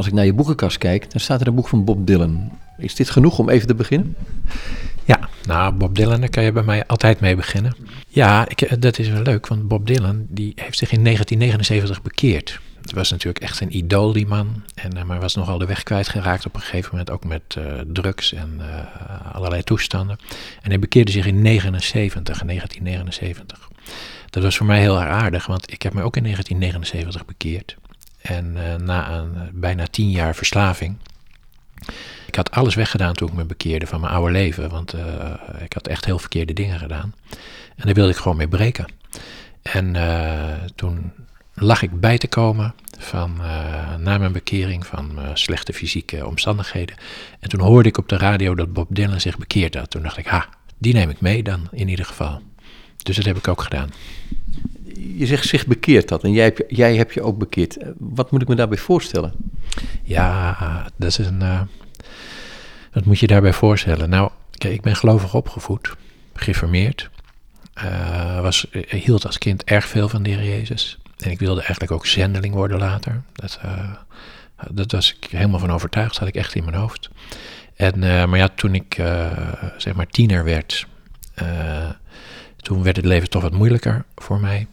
[0.00, 2.58] Als ik naar je boekenkast kijk, dan staat er een boek van Bob Dylan.
[2.78, 4.16] Is dit genoeg om even te beginnen?
[5.04, 7.76] Ja, nou, Bob Dylan, daar kan je bij mij altijd mee beginnen.
[8.08, 12.02] Ja, ik, eh, dat is wel leuk, want Bob Dylan die heeft zich in 1979
[12.02, 12.60] bekeerd.
[12.80, 14.62] Het was natuurlijk echt een idool, die man.
[14.74, 17.64] En, uh, maar was nogal de weg kwijtgeraakt op een gegeven moment, ook met uh,
[17.92, 18.60] drugs en
[19.32, 20.18] allerlei toestanden.
[20.62, 23.68] En hij bekeerde zich in 79, in 1979.
[24.30, 27.76] Dat was voor mij heel erg aardig, want ik heb me ook in 1979 bekeerd.
[28.22, 28.52] En
[28.84, 30.96] na een, bijna tien jaar verslaving
[32.26, 35.02] ik had alles weggedaan toen ik me bekeerde van mijn oude leven, want uh,
[35.62, 37.14] ik had echt heel verkeerde dingen gedaan.
[37.76, 38.92] En daar wilde ik gewoon mee breken.
[39.62, 39.96] En
[40.74, 41.12] toen
[41.54, 43.36] lag ik bij te komen van,
[43.98, 46.96] na mijn bekering van slechte fysieke omstandigheden.
[47.40, 49.90] En toen hoorde ik op de radio dat Bob Dylan zich bekeerd had.
[49.90, 50.48] Toen dacht ik, ha,
[50.78, 52.42] die neem ik mee dan in ieder geval.
[53.02, 53.90] Dus dat heb ik ook gedaan.
[55.16, 57.76] Je zegt zich bekeerd dat en jij hebt, jij hebt je ook bekeerd.
[57.98, 59.32] Wat moet ik me daarbij voorstellen?
[60.02, 61.68] Ja, dat is een
[62.92, 64.10] wat moet je daarbij voorstellen?
[64.10, 65.94] Nou, kijk, ik ben gelovig opgevoed,
[66.34, 67.10] geformeerd.
[67.84, 70.98] Uh, was, hield als kind erg veel van de Jezus.
[71.18, 73.22] En ik wilde eigenlijk ook zendeling worden later.
[73.32, 73.60] Dat,
[74.70, 77.10] dat was ik helemaal van overtuigd, had ik echt in mijn hoofd.
[77.74, 78.94] En, maar ja, toen ik
[79.76, 80.86] zeg maar tiener werd,
[82.56, 84.66] toen werd het leven toch wat moeilijker voor mij.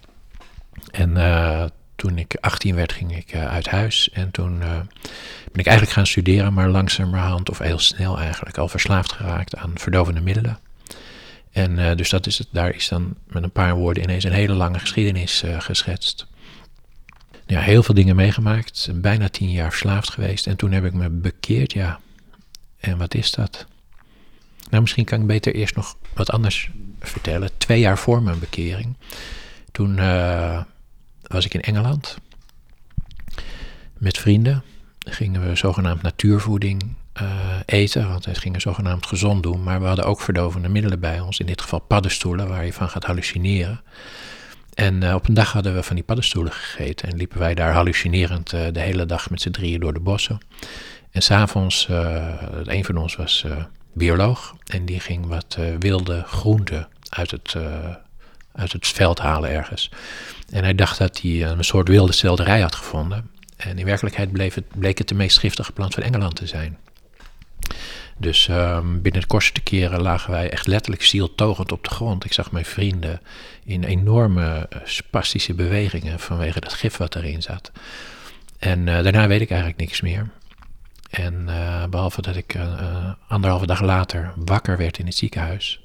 [0.91, 4.09] En toen ik 18 werd, ging ik uit huis.
[4.09, 9.11] En toen ben ik eigenlijk gaan studeren, maar langzamerhand, of heel snel eigenlijk, al verslaafd
[9.11, 10.59] geraakt aan verdovende middelen.
[11.51, 14.53] En dus dat is het, daar is dan met een paar woorden ineens een hele
[14.53, 16.27] lange geschiedenis geschetst.
[17.45, 20.47] Ja, heel veel dingen meegemaakt, bijna tien jaar verslaafd geweest.
[20.47, 21.99] En toen heb ik me bekeerd, ja.
[22.79, 23.65] En wat is dat?
[24.69, 27.49] Nou, misschien kan ik beter eerst nog wat anders vertellen.
[27.57, 28.97] Twee jaar voor mijn bekering,
[29.71, 29.95] toen
[31.27, 32.17] was ik in Engeland
[33.97, 34.63] met vrienden
[34.99, 37.29] gingen we zogenaamd natuurvoeding uh,
[37.65, 39.63] eten, want het gingen zogenaamd gezond doen.
[39.63, 42.89] Maar we hadden ook verdovende middelen bij ons, in dit geval paddenstoelen, waar je van
[42.89, 43.81] gaat hallucineren.
[44.73, 47.73] En uh, op een dag hadden we van die paddenstoelen gegeten en liepen wij daar
[47.73, 50.37] hallucinerend uh, de hele dag met z'n drieën door de bossen.
[51.11, 51.87] En s'avonds,
[52.63, 53.45] een van ons was
[53.93, 57.55] bioloog en die ging wat wilde groenten uit het,
[58.51, 59.91] uit het veld halen ergens.
[60.49, 63.29] En hij dacht dat hij een soort wilde selderij had gevonden.
[63.57, 66.77] En in werkelijkheid bleef het, bleek het de meest giftige plant van Engeland te zijn.
[68.17, 72.25] Dus um, binnen de kortste keren lagen wij echt letterlijk zieltogend op de grond.
[72.25, 73.21] Ik zag mijn vrienden
[73.63, 77.71] in enorme uh, spastische bewegingen vanwege dat gif wat erin zat.
[78.59, 80.29] En uh, daarna weet ik eigenlijk niks meer.
[81.09, 82.57] En uh, behalve dat ik
[83.27, 85.81] anderhalve dag later wakker werd in het ziekenhuis.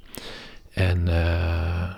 [0.73, 1.05] En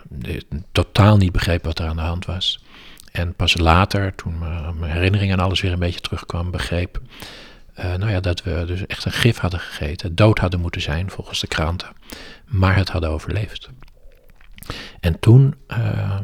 [0.09, 0.43] de,
[0.73, 2.65] totaal niet begreep wat er aan de hand was.
[3.13, 4.39] En pas later, toen
[4.79, 7.01] mijn herinnering aan alles weer een beetje terugkwam, begreep
[7.79, 11.11] uh, nou ja, dat we dus echt een gif hadden gegeten, dood hadden moeten zijn
[11.11, 11.89] volgens de kranten,
[12.47, 13.71] maar het hadden overleefd.
[15.01, 16.19] En toen uh,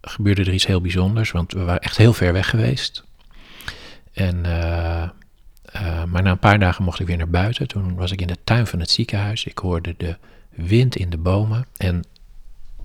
[0.00, 3.04] gebeurde er iets heel bijzonders, want we waren echt heel ver weg geweest.
[4.12, 5.08] En, uh,
[6.04, 7.68] maar na een paar dagen mocht ik weer naar buiten.
[7.68, 9.44] Toen was ik in de tuin van het ziekenhuis.
[9.44, 10.16] Ik hoorde de
[10.50, 11.66] wind in de bomen.
[11.76, 12.04] En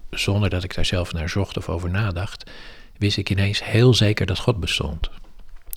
[0.10, 2.52] zonder dat ik daar zelf naar zocht of over nadacht,
[2.98, 5.10] wist ik ineens heel zeker dat God bestond.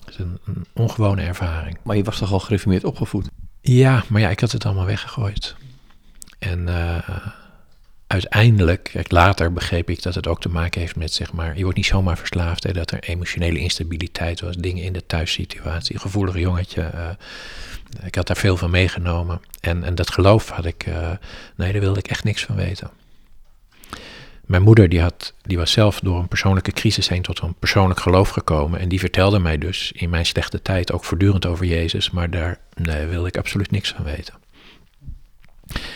[0.05, 1.77] Dat is een, een ongewone ervaring.
[1.83, 3.29] Maar je was toch al gereformeerd opgevoed?
[3.61, 5.55] Ja, maar ja, ik had het allemaal weggegooid.
[6.39, 6.97] En uh,
[8.07, 11.61] uiteindelijk, kijk, later begreep ik dat het ook te maken heeft met, zeg maar, je
[11.61, 16.37] wordt niet zomaar verslaafd, hè, dat er emotionele instabiliteit was, dingen in de thuissituatie, gevoelig
[16.37, 16.91] jongetje.
[16.93, 17.09] Uh,
[18.03, 19.41] ik had daar veel van meegenomen.
[19.59, 21.11] En, en dat geloof had ik, uh,
[21.55, 22.89] nee, daar wilde ik echt niks van weten.
[24.45, 27.99] Mijn moeder die had, die was zelf door een persoonlijke crisis heen tot een persoonlijk
[27.99, 28.79] geloof gekomen.
[28.79, 32.09] En die vertelde mij dus in mijn slechte tijd ook voortdurend over Jezus.
[32.09, 34.33] Maar daar nee, wilde ik absoluut niks van weten.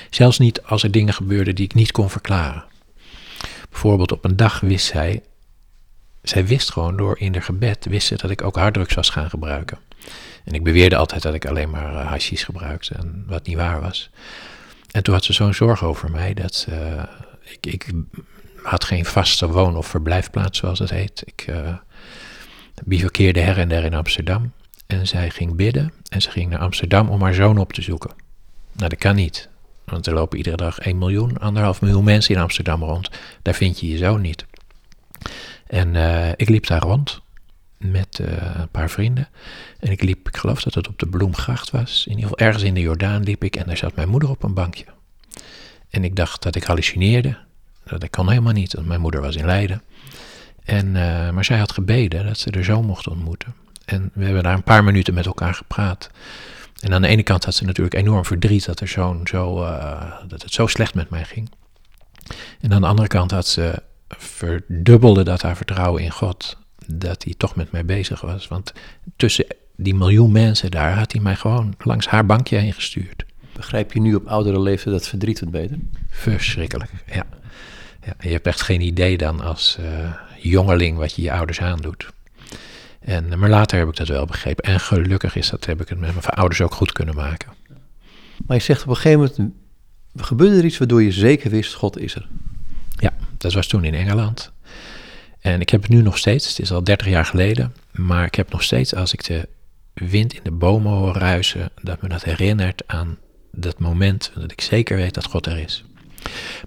[0.10, 2.64] Zelfs niet als er dingen gebeurden die ik niet kon verklaren.
[3.70, 5.24] Bijvoorbeeld op een dag wist zij,
[6.22, 9.30] zij wist gewoon door in haar gebed, wist ze dat ik ook harddrugs was gaan
[9.30, 9.78] gebruiken.
[10.44, 14.10] En ik beweerde altijd dat ik alleen maar uh, gebruikte, en wat niet waar was.
[14.92, 17.04] En toen had ze zo'n zorg over mij dat ze, uh,
[17.42, 17.92] ik, ik
[18.64, 21.24] had geen vaste woon- of verblijfplaats, zoals het heet.
[21.26, 21.78] Ik uh,
[23.34, 24.52] her en der in Amsterdam.
[24.88, 28.12] En zij ging bidden en ze ging naar Amsterdam om haar zoon op te zoeken.
[28.72, 29.50] Nou, dat kan niet.
[29.86, 33.10] Want er lopen iedere dag 1 miljoen, anderhalf miljoen mensen in Amsterdam rond.
[33.42, 34.46] Daar vind je je zoon niet.
[35.68, 35.96] En
[36.36, 37.23] ik liep daar rond
[37.84, 39.28] met uh, een paar vrienden.
[39.80, 42.04] En ik liep, ik geloof dat het op de Bloemgracht was.
[42.06, 44.44] In ieder geval ergens in de Jordaan liep ik en daar zat mijn moeder op
[44.44, 44.86] een bankje.
[45.90, 47.38] En ik dacht dat ik hallucineerde.
[47.84, 49.82] Dat kan helemaal niet, want mijn moeder was in Leiden.
[50.64, 53.54] En, uh, maar zij had gebeden dat ze er zo mocht ontmoeten.
[53.86, 56.10] En we hebben daar een paar minuten met elkaar gepraat.
[56.80, 60.12] En aan de ene kant had ze natuurlijk enorm verdriet dat, er zo'n zo, uh,
[60.28, 61.52] dat het zo slecht met mij ging.
[62.62, 66.58] En aan de andere kant had ze verdubbelde dat haar vertrouwen in God,
[66.88, 68.48] dat hij toch met mij bezig was.
[68.48, 68.74] Want
[69.16, 69.46] tussen
[69.76, 73.26] die miljoen mensen daar had hij mij gewoon langs haar bankje heen gestuurd.
[73.54, 75.78] Begrijp je nu op oudere leeftijd dat verdriet wat beter?
[76.10, 77.26] Verschrikkelijk, ja.
[78.06, 78.14] ja.
[78.20, 82.08] Je hebt echt geen idee dan als uh, jongeling wat je je ouders aandoet.
[83.00, 84.64] En, maar later heb ik dat wel begrepen.
[84.64, 87.54] En gelukkig is dat, heb ik het met mijn ouders ook goed kunnen maken.
[88.46, 89.54] Maar je zegt op een gegeven moment,
[90.16, 92.28] gebeurde er iets waardoor je zeker wist, God is er.
[92.90, 94.52] Ja, dat was toen in Engeland.
[95.44, 98.36] En ik heb het nu nog steeds, het is al 30 jaar geleden, maar ik
[98.36, 99.48] heb nog steeds als ik de
[99.94, 103.18] wind in de bomen hoor ruisen, dat me dat herinnert aan
[103.52, 105.84] dat moment dat ik zeker weet dat God er is.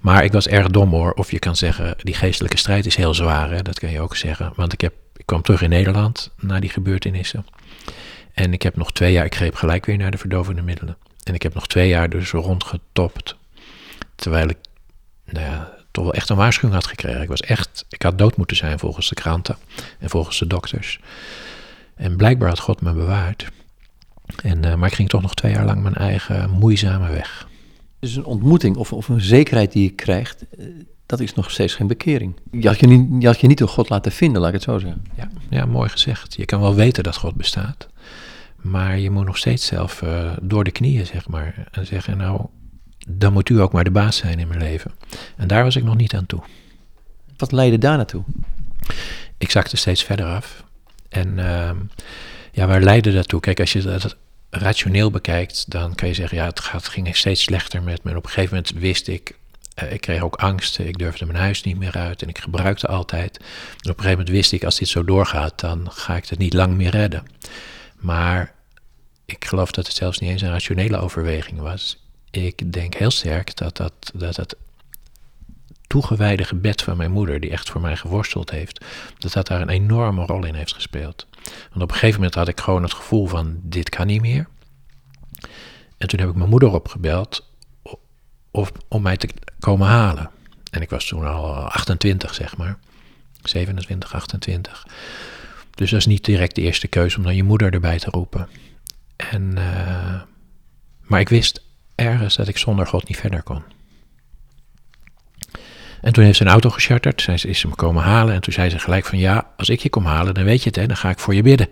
[0.01, 3.15] Maar ik was erg dom hoor, of je kan zeggen, die geestelijke strijd is heel
[3.15, 3.63] zwaar, hè?
[3.63, 4.53] dat kan je ook zeggen.
[4.57, 7.47] Want ik, heb, ik kwam terug in Nederland na die gebeurtenissen.
[8.33, 10.97] En ik heb nog twee jaar, ik greep gelijk weer naar de verdovende middelen.
[11.23, 13.37] En ik heb nog twee jaar dus rondgetopt.
[14.15, 14.59] Terwijl ik,
[15.25, 17.23] nou ja, toch wel echt een waarschuwing had gekregen.
[17.23, 19.57] Ik was echt, ik had dood moeten zijn volgens de kranten
[19.99, 21.01] en volgens de dokters.
[21.95, 23.47] En blijkbaar had God me bewaard.
[24.43, 27.49] En, uh, maar ik ging toch nog twee jaar lang mijn eigen moeizame weg.
[27.99, 30.67] Dus een ontmoeting of, of een zekerheid die je krijgt, eh,
[31.07, 32.37] dat is nog steeds geen bekering.
[32.51, 34.65] Je had je, niet, je had je niet door God laten vinden, laat ik het
[34.65, 35.05] zo zeggen.
[35.17, 36.35] Ja, ja, mooi gezegd.
[36.35, 37.89] Je kan wel weten dat God bestaat.
[38.57, 41.69] Maar je moet nog steeds zelf uh, door de knieën, zeg maar.
[41.71, 42.47] En zeggen, nou,
[43.09, 44.91] dan moet u ook maar de baas zijn in mijn leven.
[45.37, 46.43] En daar was ik nog niet aan toe.
[47.37, 48.25] Wat leidde daar naartoe?
[49.39, 50.65] Ik zakte steeds verder af.
[51.09, 51.71] En uh,
[52.53, 53.41] ja, waar leidde dat toe?
[53.41, 54.17] Kijk, als je dat
[54.51, 58.11] rationeel bekijkt, dan kan je zeggen, ja, het, gaat, ging steeds slechter met me.
[58.11, 59.37] En op een gegeven moment wist ik,
[59.83, 62.87] uh, ik kreeg ook angsten, ik durfde mijn huis niet meer uit en ik gebruikte
[62.87, 63.37] altijd.
[63.37, 63.45] En
[63.91, 66.55] op een gegeven moment wist ik, als dit zo doorgaat, dan ga ik het niet
[66.55, 67.27] lang meer redden.
[67.97, 68.55] Maar
[69.25, 72.06] ik geloof dat het zelfs niet eens een rationele overweging was
[72.45, 74.57] ik denk heel sterk dat dat, dat het
[75.87, 78.85] toegewijde gebed van mijn moeder, die echt voor mij geworsteld heeft,
[79.19, 81.27] dat dat daar een enorme rol in heeft gespeeld.
[81.71, 84.49] Want op een gegeven moment had ik gewoon het gevoel van, dit kan niet meer.
[85.99, 87.51] En toen heb ik mijn moeder opgebeld
[88.51, 89.29] of, om mij te
[89.59, 90.31] komen halen.
[90.71, 92.79] En ik was toen al 28, zeg maar.
[93.43, 94.87] 27, 28.
[95.75, 98.49] Dus dat is niet direct de eerste keuze om dan je moeder erbij te roepen.
[99.17, 100.23] En, uh,
[101.01, 101.66] maar ik wist
[101.97, 103.63] ergens dat ik zonder God niet verder kon.
[106.01, 108.53] En toen heeft ze een auto gecharterd, zij is ze me komen halen en toen
[108.53, 110.87] zei ze gelijk van ja, als ik je kom halen, dan weet je het, hè,
[110.87, 111.69] dan ga ik voor je bidden.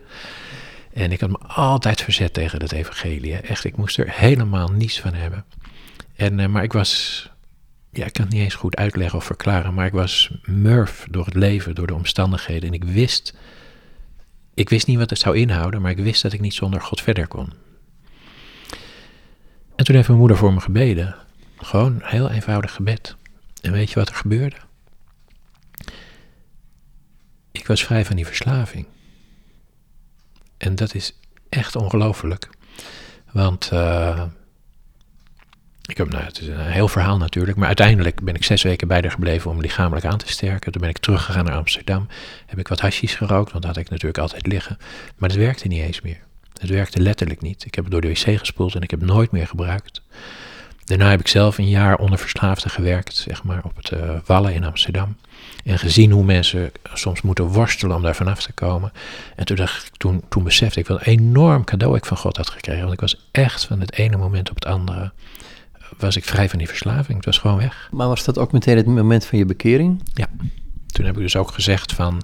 [0.92, 3.36] En ik had me altijd verzet tegen het evangelie.
[3.36, 5.44] Echt, ik moest er helemaal niets van hebben.
[6.16, 7.22] En, uh, maar ik was,
[7.90, 11.24] ja, ik kan het niet eens goed uitleggen of verklaren, maar ik was murf door
[11.24, 12.68] het leven, door de omstandigheden.
[12.68, 13.34] En ik wist,
[14.54, 17.00] ik wist niet wat het zou inhouden, maar ik wist dat ik niet zonder God
[17.00, 17.52] verder kon.
[19.76, 21.14] En toen heeft mijn moeder voor me gebeden.
[21.56, 23.16] Gewoon een heel eenvoudig gebed.
[23.60, 24.56] En weet je wat er gebeurde?
[27.52, 28.86] Ik was vrij van die verslaving.
[30.56, 31.18] En dat is
[31.48, 32.48] echt ongelooflijk.
[33.32, 34.22] Want uh,
[35.86, 38.88] ik heb, nou, het is een heel verhaal natuurlijk, maar uiteindelijk ben ik zes weken
[38.88, 40.72] bij haar gebleven om lichamelijk aan te sterken.
[40.72, 42.06] Toen ben ik teruggegaan naar Amsterdam.
[42.46, 44.76] Heb ik wat hashies gerookt, want dat had ik natuurlijk altijd liggen.
[45.16, 46.20] Maar het werkte niet eens meer.
[46.60, 47.64] Het werkte letterlijk niet.
[47.64, 50.02] Ik heb het door de wc gespoeld en ik heb het nooit meer gebruikt.
[50.84, 54.54] Daarna heb ik zelf een jaar onder verslaafden gewerkt, zeg maar, op het uh, Wallen
[54.54, 55.16] in Amsterdam.
[55.64, 58.92] En gezien hoe mensen soms moeten worstelen om daar vanaf te komen.
[59.36, 62.36] En toen, dacht ik, toen, toen besefte ik wat een enorm cadeau ik van God
[62.36, 62.80] had gekregen.
[62.80, 65.12] Want ik was echt van het ene moment op het andere,
[65.98, 67.16] was ik vrij van die verslaving.
[67.16, 67.88] Het was gewoon weg.
[67.90, 70.02] Maar was dat ook meteen het moment van je bekering?
[70.14, 70.28] Ja.
[70.86, 72.22] Toen heb ik dus ook gezegd van,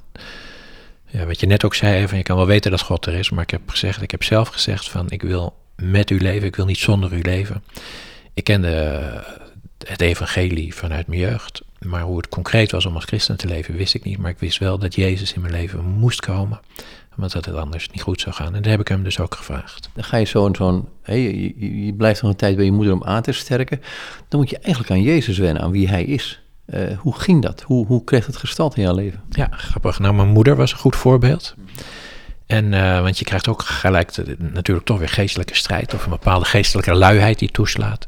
[1.10, 3.30] ja, wat je net ook zei, van je kan wel weten dat God er is,
[3.30, 6.56] maar ik heb gezegd, ik heb zelf gezegd van ik wil met u leven, ik
[6.56, 7.62] wil niet zonder u leven.
[8.34, 8.68] Ik kende
[9.86, 13.76] het evangelie vanuit mijn jeugd, maar hoe het concreet was om als christen te leven,
[13.76, 14.18] wist ik niet.
[14.18, 16.60] Maar ik wist wel dat Jezus in mijn leven moest komen,
[17.16, 18.54] want dat het anders niet goed zou gaan.
[18.54, 19.90] En dat heb ik hem dus ook gevraagd.
[19.94, 22.92] Dan ga je zo'n, zo'n hey, je, je blijft nog een tijd bij je moeder
[22.92, 23.80] om aan te sterken.
[24.28, 26.39] Dan moet je eigenlijk aan Jezus wennen, aan wie hij is.
[26.74, 27.62] Uh, hoe ging dat?
[27.62, 29.20] Hoe, hoe kreeg het gestalte in jouw leven?
[29.30, 29.98] Ja, grappig.
[29.98, 31.54] Nou, mijn moeder was een goed voorbeeld.
[32.46, 36.44] En, uh, want je krijgt ook gelijk natuurlijk toch weer geestelijke strijd of een bepaalde
[36.44, 38.06] geestelijke luiheid die toeslaat.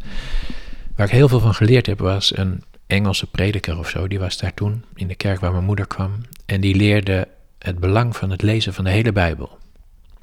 [0.97, 4.39] Waar ik heel veel van geleerd heb was een Engelse prediker of zo, die was
[4.39, 6.13] daar toen in de kerk waar mijn moeder kwam.
[6.47, 7.29] En die leerde
[7.59, 9.59] het belang van het lezen van de hele Bijbel.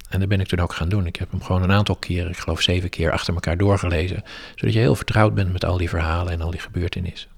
[0.09, 1.05] En dat ben ik toen ook gaan doen.
[1.05, 4.23] Ik heb hem gewoon een aantal keren, ik geloof zeven keer, achter elkaar doorgelezen.
[4.55, 7.29] Zodat je heel vertrouwd bent met al die verhalen en al die gebeurtenissen.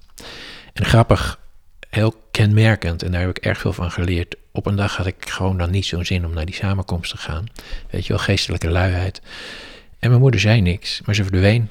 [0.72, 1.38] En grappig,
[1.90, 4.36] heel kenmerkend en daar heb ik erg veel van geleerd.
[4.52, 7.16] Op een dag had ik gewoon dan niet zo'n zin om naar die samenkomst te
[7.16, 7.46] gaan.
[7.90, 9.22] Weet je wel, geestelijke luiheid.
[9.98, 11.68] En mijn moeder zei niks, maar ze verdween.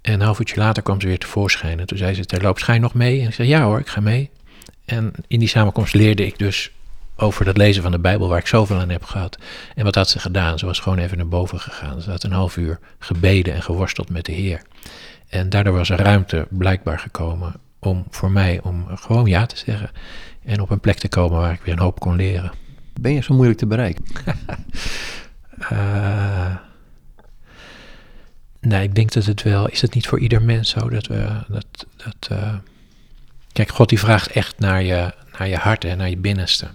[0.00, 1.80] En een half uurtje later kwam ze weer tevoorschijn.
[1.80, 3.20] En toen zei ze, terloops, ga je nog mee?
[3.20, 4.30] En ik zei, ja hoor, ik ga mee.
[4.84, 6.70] En in die samenkomst leerde ik dus
[7.16, 9.38] over dat lezen van de Bijbel, waar ik zoveel aan heb gehad.
[9.74, 10.58] En wat had ze gedaan?
[10.58, 12.00] Ze was gewoon even naar boven gegaan.
[12.00, 14.62] Ze had een half uur gebeden en geworsteld met de Heer.
[15.28, 19.90] En daardoor was er ruimte blijkbaar gekomen om voor mij om gewoon ja te zeggen.
[20.44, 22.52] En op een plek te komen waar ik weer een hoop kon leren.
[23.00, 24.04] Ben je zo moeilijk te bereiken?
[25.72, 26.56] uh,
[28.60, 29.68] nee, ik denk dat het wel.
[29.68, 31.28] Is het niet voor ieder mens zo dat we.
[31.48, 32.54] Dat, dat, uh,
[33.52, 36.66] kijk, God die vraagt echt naar je, naar je hart en naar je binnenste.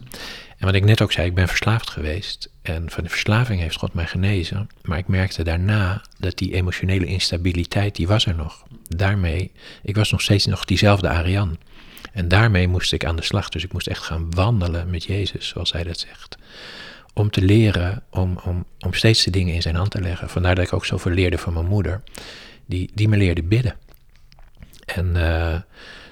[0.57, 2.50] En wat ik net ook zei, ik ben verslaafd geweest.
[2.61, 4.69] En van de verslaving heeft God mij genezen.
[4.81, 8.63] Maar ik merkte daarna dat die emotionele instabiliteit, die was er nog.
[8.87, 9.51] Daarmee,
[9.83, 11.57] ik was nog steeds nog diezelfde Arian.
[12.11, 13.49] En daarmee moest ik aan de slag.
[13.49, 16.37] Dus ik moest echt gaan wandelen met Jezus, zoals hij dat zegt.
[17.13, 20.29] Om te leren, om, om, om steeds de dingen in zijn hand te leggen.
[20.29, 22.01] Vandaar dat ik ook zoveel leerde van mijn moeder.
[22.65, 23.75] Die, die me leerde bidden.
[24.85, 25.55] En uh,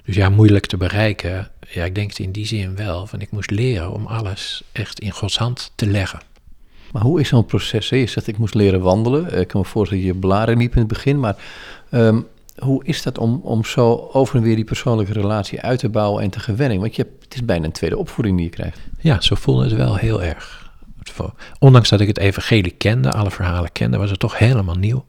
[0.04, 1.52] dus ja, moeilijk te bereiken.
[1.68, 3.08] Ja, ik denk het in die zin wel.
[3.08, 6.20] Van ik moest leren om alles echt in Gods hand te leggen.
[6.92, 7.90] Maar hoe is zo'n proces?
[7.90, 9.40] Je zegt ik moest leren wandelen.
[9.40, 11.20] Ik kan me voorstellen dat je blaren liep in het begin.
[11.20, 11.36] Maar
[11.92, 12.28] um,
[12.58, 16.24] hoe is dat om, om zo over en weer die persoonlijke relatie uit te bouwen
[16.24, 16.80] en te gewennen?
[16.80, 18.80] Want je hebt, het is bijna een tweede opvoeding die je krijgt.
[19.00, 20.68] Ja, zo voelde het wel heel erg.
[21.60, 25.06] Ondanks dat ik het evangelie kende, alle verhalen kende, was het toch helemaal nieuw.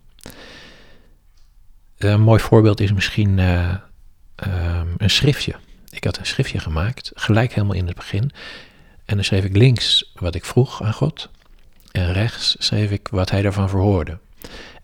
[1.99, 3.75] Een mooi voorbeeld is misschien uh,
[4.47, 5.55] um, een schriftje.
[5.91, 8.31] Ik had een schriftje gemaakt, gelijk helemaal in het begin.
[9.05, 11.31] En dan schreef ik links wat ik vroeg aan God.
[11.91, 14.19] En rechts schreef ik wat hij daarvan verhoorde.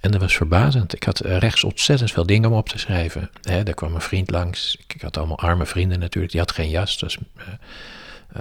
[0.01, 0.95] En dat was verbazend.
[0.95, 3.31] Ik had rechts ontzettend veel dingen om op te schrijven.
[3.43, 4.77] He, daar kwam een vriend langs.
[4.87, 6.33] Ik had allemaal arme vrienden natuurlijk.
[6.33, 6.93] Die had geen jas.
[6.93, 7.45] Het was uh,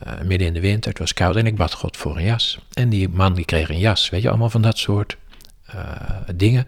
[0.06, 0.90] uh, midden in de winter.
[0.90, 1.36] Het was koud.
[1.36, 2.60] En ik bad God voor een jas.
[2.74, 4.10] En die man die kreeg een jas.
[4.10, 5.18] Weet je, allemaal van dat soort
[5.76, 5.82] uh,
[6.36, 6.68] dingen.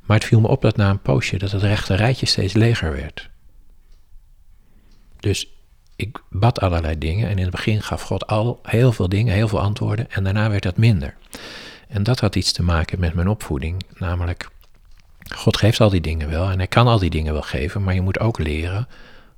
[0.00, 2.92] Maar het viel me op dat na een poosje dat het rechte rijtje steeds leger
[2.92, 3.30] werd.
[5.20, 5.53] Dus
[5.96, 7.28] ik bad allerlei dingen.
[7.28, 10.10] En in het begin gaf God al heel veel dingen, heel veel antwoorden.
[10.10, 11.14] En daarna werd dat minder.
[11.88, 14.48] En dat had iets te maken met mijn opvoeding, namelijk
[15.28, 17.94] God geeft al die dingen wel en hij kan al die dingen wel geven, maar
[17.94, 18.88] je moet ook leren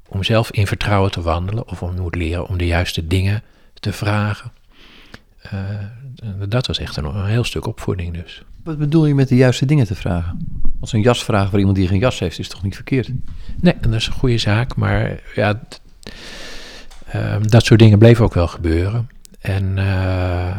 [0.08, 3.42] om zelf in vertrouwen te wandelen of om je moet leren om de juiste dingen
[3.74, 4.52] te vragen.
[5.54, 8.42] Uh, dat was echt een, een, heel stuk opvoeding dus.
[8.64, 10.38] Wat bedoel je met de juiste dingen te vragen?
[10.80, 13.10] Als een jas vragen voor iemand die geen jas heeft, is toch niet verkeerd?
[13.60, 15.60] Nee, dat is een goede zaak, maar ja,
[17.40, 19.08] dat soort dingen bleven ook wel gebeuren.
[19.40, 20.58] En uh,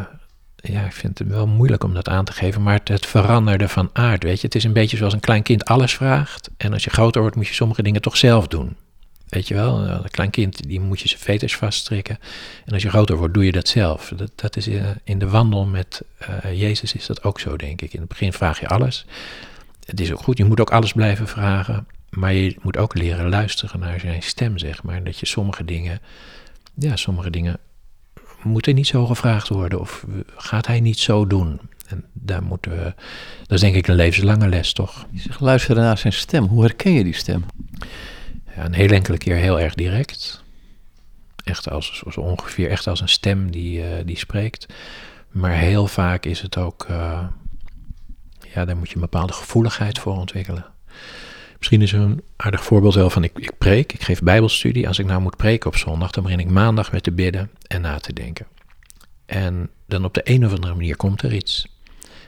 [0.56, 3.90] ja, ik vind het wel moeilijk om dat aan te geven, maar het, veranderde van
[3.94, 4.46] aard, weet je.
[4.46, 6.50] Het is een beetje zoals een klein kind alles vraagt.
[6.58, 8.76] En als je groter wordt, moet je sommige dingen toch zelf doen.
[9.28, 12.20] Weet je wel, een klein kind, die moet je zijn veters vaststrikken.
[12.66, 14.12] En als je groter wordt, doe je dat zelf.
[14.16, 16.02] Dat, dat is in, in de wandel met
[16.46, 17.94] uh, Jezus is dat ook zo, denk ik.
[17.94, 19.06] In het begin vraag je alles.
[19.86, 21.88] Het is ook goed, je moet ook alles blijven vragen.
[22.10, 25.04] Maar je moet ook leren luisteren naar zijn stem, zeg maar.
[25.04, 26.00] Dat je sommige dingen,
[26.80, 27.60] ja, sommige dingen
[28.44, 30.06] moet er niet zo gevraagd worden of
[30.36, 31.60] gaat hij niet zo doen?
[31.88, 32.94] En daar moeten we,
[33.40, 35.06] dat is denk ik een levenslange les, toch?
[35.12, 36.46] Je zegt luisteren naar zijn stem.
[36.46, 37.46] Hoe herken je die stem?
[38.56, 40.44] Ja, een heel enkele keer heel erg direct.
[41.44, 44.66] Echt als, zo ongeveer echt als een stem die, uh, die spreekt.
[45.32, 47.28] Maar heel vaak is het ook, uh,
[48.54, 50.66] ja, daar moet je een bepaalde gevoeligheid voor ontwikkelen.
[51.58, 54.88] Misschien is er een aardig voorbeeld wel van, ik, ik preek, ik geef bijbelstudie.
[54.88, 57.82] Als ik nou moet preken op zondag, dan begin ik maandag met te bidden en
[57.82, 58.48] na te denken.
[59.26, 61.68] En dan op de een of andere manier komt er iets.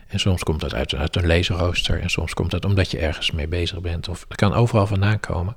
[0.07, 3.31] En soms komt dat uit, uit een lezenrooster en soms komt dat omdat je ergens
[3.31, 4.07] mee bezig bent.
[4.07, 5.55] Of het kan overal vandaan komen.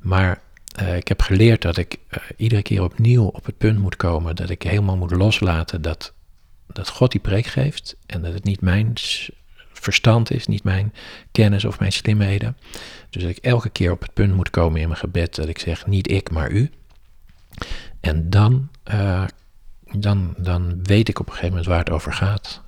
[0.00, 0.40] Maar
[0.82, 4.36] uh, ik heb geleerd dat ik uh, iedere keer opnieuw op het punt moet komen
[4.36, 6.12] dat ik helemaal moet loslaten dat,
[6.66, 8.92] dat God die preek geeft en dat het niet mijn
[9.80, 10.94] verstand is, niet mijn
[11.32, 12.56] kennis of mijn slimheden.
[13.10, 15.58] Dus dat ik elke keer op het punt moet komen in mijn gebed dat ik
[15.58, 16.70] zeg niet ik, maar u.
[18.00, 19.24] En dan, uh,
[19.92, 22.62] dan, dan weet ik op een gegeven moment waar het over gaat.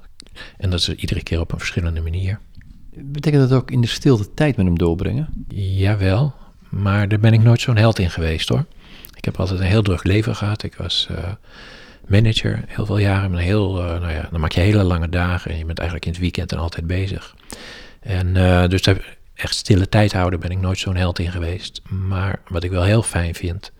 [0.56, 2.40] En dat is iedere keer op een verschillende manier.
[2.94, 5.46] Betekent dat ook in de stilte tijd met hem doorbrengen?
[5.48, 6.34] Jawel,
[6.68, 8.64] maar daar ben ik nooit zo'n held in geweest hoor.
[9.16, 10.62] Ik heb altijd een heel druk leven gehad.
[10.62, 11.18] Ik was uh,
[12.10, 13.36] manager heel veel jaren.
[13.36, 16.12] Heel, uh, nou ja, dan maak je hele lange dagen en je bent eigenlijk in
[16.12, 17.34] het weekend en altijd bezig.
[18.00, 18.82] En uh, dus
[19.34, 21.82] echt stille tijd houden ben ik nooit zo'n held in geweest.
[21.88, 23.72] Maar wat ik wel heel fijn vind,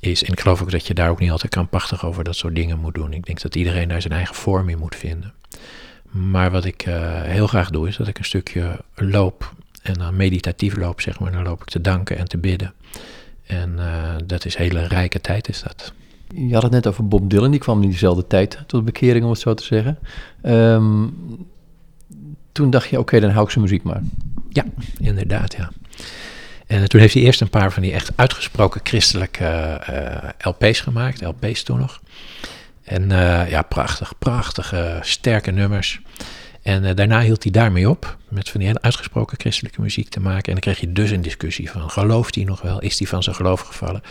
[0.00, 2.54] is, en ik geloof ook dat je daar ook niet altijd krampachtig over dat soort
[2.54, 3.12] dingen moet doen.
[3.12, 5.32] Ik denk dat iedereen daar zijn eigen vorm in moet vinden.
[6.10, 10.16] Maar wat ik uh, heel graag doe, is dat ik een stukje loop en dan
[10.16, 11.32] meditatief loop, zeg maar.
[11.32, 12.74] Dan loop ik te danken en te bidden.
[13.46, 13.78] En
[14.26, 15.92] dat is hele rijke tijd is dat.
[16.34, 19.30] Je had het net over Bob Dylan, die kwam in diezelfde tijd tot bekering, om
[19.30, 19.98] het zo te zeggen.
[20.42, 21.06] Ehm,
[22.52, 24.02] toen dacht je, oké, dan hou ik zijn muziek maar.
[24.48, 24.64] Ja,
[24.98, 25.70] inderdaad, ja.
[26.66, 31.22] En toen heeft hij eerst een paar van die echt uitgesproken christelijke uh, LP's gemaakt,
[31.22, 32.00] LP's toen nog.
[32.84, 33.08] En
[33.48, 36.00] ja, prachtig, prachtige, sterke nummers.
[36.62, 40.44] En daarna hield hij daarmee op, met van die hele uitgesproken christelijke muziek te maken.
[40.44, 42.80] En dan kreeg je dus een discussie van, gelooft hij nog wel?
[42.80, 44.02] Is hij van zijn geloof gevallen?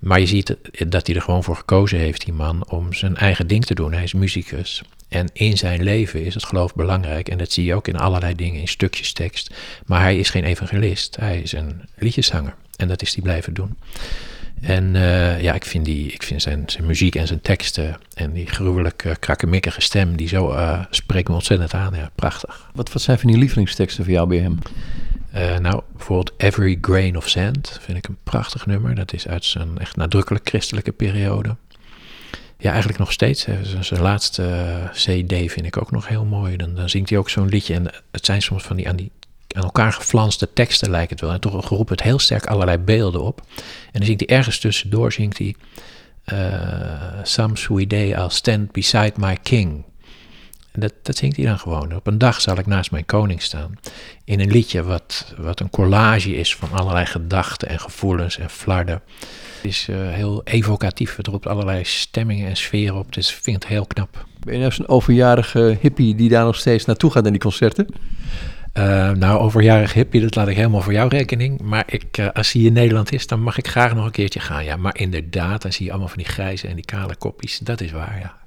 [0.00, 0.56] Maar je ziet
[0.88, 3.92] dat hij er gewoon voor gekozen heeft, die man, om zijn eigen ding te doen.
[3.92, 4.82] Hij is muzikus.
[5.08, 7.28] En in zijn leven is het geloof belangrijk.
[7.28, 9.54] En dat zie je ook in allerlei dingen, in stukjes tekst.
[9.86, 11.16] Maar hij is geen evangelist.
[11.16, 12.54] Hij is een liedjeszanger.
[12.76, 13.76] En dat is hij blijven doen.
[14.60, 18.32] En uh, ja, ik vind, die, ik vind zijn, zijn muziek en zijn teksten en
[18.32, 21.94] die gruwelijk uh, krakkemikkige stem, die zo uh, spreekt me ontzettend aan.
[21.94, 22.70] Ja, prachtig.
[22.74, 24.58] Wat, wat zijn van die lievelingsteksten voor jou bij hem?
[25.60, 28.94] Nou, bijvoorbeeld Every Grain of Sand vind ik een prachtig nummer.
[28.94, 31.56] Dat is uit zijn echt nadrukkelijk christelijke periode.
[32.58, 33.46] Ja, eigenlijk nog steeds.
[33.80, 36.56] Zijn laatste uh, CD vind ik ook nog heel mooi.
[36.56, 37.74] Dan, zingt hij ook zo'n liedje.
[37.74, 39.10] En het zijn soms van die aan, die
[39.48, 41.32] aan elkaar geflanste teksten lijkt het wel.
[41.32, 43.40] En toch geroepen het heel sterk allerlei beelden op.
[43.92, 45.54] En dan zingt hij ergens tussendoor, zingt hij...
[46.32, 49.84] Uh, Some sweet day I'll stand beside my king.
[50.78, 51.94] En dat, dat zingt hij dan gewoon.
[51.94, 53.78] Op een dag zal ik naast mijn koning staan.
[54.24, 59.02] In een liedje wat, wat een collage is van allerlei gedachten en gevoelens en flarden.
[59.56, 61.16] Het is uh, heel evocatief.
[61.16, 63.12] Het roept allerlei stemmingen en sferen op.
[63.14, 64.26] Dus ik vind het heel knap.
[64.44, 67.86] Ben je nou zo'n overjarige hippie die daar nog steeds naartoe gaat naar die concerten?
[68.74, 71.60] Uh, nou, overjarig hippie, dat laat ik helemaal voor jouw rekening.
[71.60, 74.40] Maar ik, uh, als hij in Nederland is, dan mag ik graag nog een keertje
[74.40, 74.64] gaan.
[74.64, 77.58] Ja, maar inderdaad, dan zie je allemaal van die grijze en die kale kopjes.
[77.58, 78.37] Dat is waar, ja.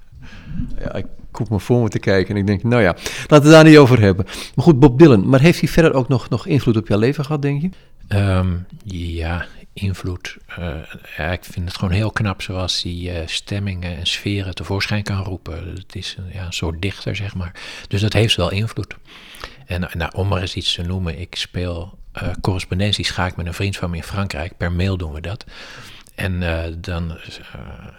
[0.79, 2.95] Ja, ik koep me voor me te kijken en ik denk, nou ja,
[3.27, 4.25] laten we daar niet over hebben.
[4.25, 7.25] Maar goed, Bob Dylan, maar heeft hij verder ook nog, nog invloed op jouw leven
[7.25, 7.69] gehad, denk je?
[8.17, 10.37] Um, ja, invloed.
[11.17, 15.23] Ja, ik vind het gewoon heel knap zoals hij uh, stemmingen en sferen tevoorschijn kan
[15.23, 15.73] roepen.
[15.75, 17.51] Het is ja, een soort dichter, zeg maar.
[17.87, 18.95] Dus dat heeft wel invloed.
[19.65, 23.53] En nou, om maar eens iets te noemen, ik speel uh, correspondenties, ik met een
[23.53, 24.57] vriend van me in Frankrijk.
[24.57, 25.45] Per mail doen we dat.
[26.21, 27.17] En uh, dan uh,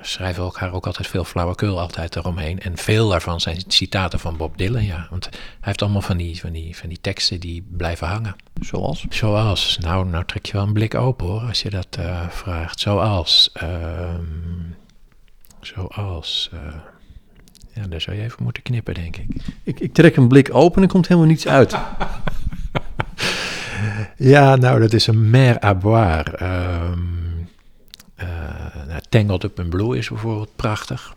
[0.02, 2.60] schrijven we elkaar ook altijd veel flauwekul altijd eromheen.
[2.60, 5.06] En veel daarvan zijn citaten van Bob Dylan, ja.
[5.10, 8.36] Want hij heeft allemaal van die, van die, van die teksten die blijven hangen.
[8.60, 9.06] Zoals?
[9.08, 12.80] Zoals, nou, nou trek je wel een blik open hoor, als je dat uh, vraagt.
[12.80, 13.52] Zoals,
[15.60, 16.50] zoals...
[17.74, 19.26] ja, daar zou je even moeten knippen, denk ik.
[19.62, 21.76] Ik, ik trek een blik open en er komt helemaal niets uit.
[24.32, 26.38] ja, nou, dat is een mer à boire.
[26.42, 27.31] Um, uh,
[28.88, 31.14] nou, Tangled Up in Blue is bijvoorbeeld prachtig.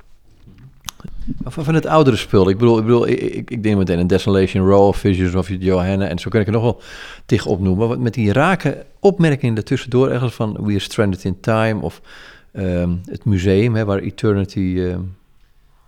[1.44, 2.50] Van, het oudere spul.
[2.50, 5.50] Ik bedoel, ik, bedoel ik, ik, ik denk meteen een Desolation Row of Visions of
[5.50, 6.08] Johanna.
[6.08, 6.82] En zo kan ik er nog wel
[7.26, 7.88] tegen opnoemen.
[7.88, 10.10] Maar met die rake opmerkingen ertussendoor.
[10.10, 11.82] Ergens van We Are Stranded in Time.
[11.82, 12.02] Of
[12.54, 14.96] um, het museum hè, waar Eternity uh,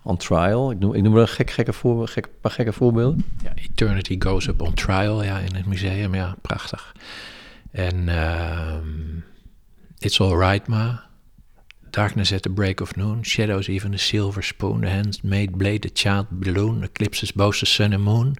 [0.02, 0.70] on Trial.
[0.70, 3.24] Ik noem, ik noem er een gek, gekke voor, gek, paar gekke voorbeelden.
[3.42, 6.14] Ja, Eternity Goes Up on Trial ja, in het museum.
[6.14, 6.94] Ja, prachtig.
[7.70, 9.24] En um,
[9.98, 11.07] It's Alright Ma.
[11.98, 15.90] Darkness at the break of noon, shadows even the silver spoon, the handmade blade, the
[15.92, 18.36] child balloon, eclipses both the sun and moon.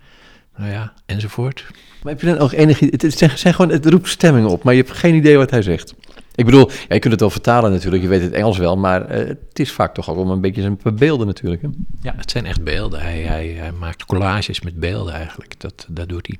[0.56, 1.64] Nou ja, enzovoort.
[2.02, 4.74] Maar heb je dan ook enig Het, zijn, zijn gewoon, het roept stemmingen op, maar
[4.74, 5.94] je hebt geen idee wat hij zegt.
[6.34, 9.02] Ik bedoel, ja, je kunt het wel vertalen natuurlijk, je weet het Engels wel, maar
[9.02, 11.62] uh, het is vaak toch ook om een beetje zijn beelden natuurlijk.
[11.62, 11.68] Hè?
[12.02, 13.00] Ja, het zijn echt beelden.
[13.00, 16.38] Hij, hij, hij maakt collages met beelden eigenlijk, dat, dat doet hij.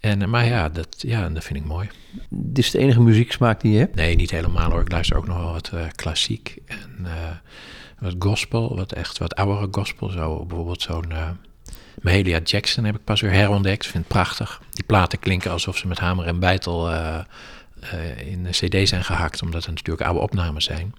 [0.00, 1.88] En, maar ja dat, ja, dat vind ik mooi.
[2.28, 3.94] Dit is de enige muzieksmaak die je hebt?
[3.94, 4.80] Nee, niet helemaal hoor.
[4.80, 7.10] Ik luister ook nog wel wat uh, klassiek en uh,
[7.98, 10.08] wat gospel, wat echt wat oudere gospel.
[10.08, 11.28] Zo, bijvoorbeeld zo'n uh,
[12.02, 13.86] Mahalia Jackson heb ik pas weer herontdekt.
[13.86, 14.62] Vind het prachtig.
[14.70, 16.90] Die platen klinken alsof ze met hamer en bijtel
[18.24, 20.94] in de cd zijn gehakt, omdat het natuurlijk oude opnames zijn.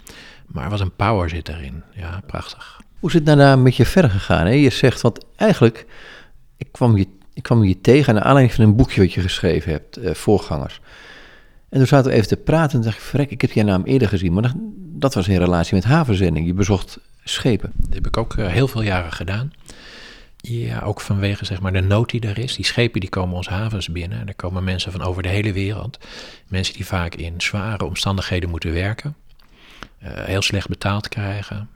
[0.47, 1.83] Maar wat een power zit erin.
[1.95, 2.81] Ja, prachtig.
[2.99, 4.45] Hoe is het daarna met je verder gegaan?
[4.45, 4.51] Hè?
[4.51, 5.85] Je zegt, want eigenlijk,
[6.57, 7.07] ik kwam je
[7.39, 10.81] ik kwam je tegen naar aanleiding van een boekje wat je geschreven hebt, uh, Voorgangers.
[11.69, 13.83] En toen zaten we even te praten en dacht ik, vrek, ik heb je naam
[13.83, 14.33] eerder gezien.
[14.33, 16.45] Maar dat was in relatie met havenzending.
[16.45, 17.71] Je bezocht schepen.
[17.75, 19.51] Dat heb ik ook uh, heel veel jaren gedaan.
[20.37, 22.55] Ja, ook vanwege zeg maar, de nood die er is.
[22.55, 24.19] Die schepen die komen ons havens binnen.
[24.19, 25.97] En er komen mensen van over de hele wereld.
[26.47, 29.15] Mensen die vaak in zware omstandigheden moeten werken.
[30.03, 31.69] Uh, heel slecht betaald krijgen.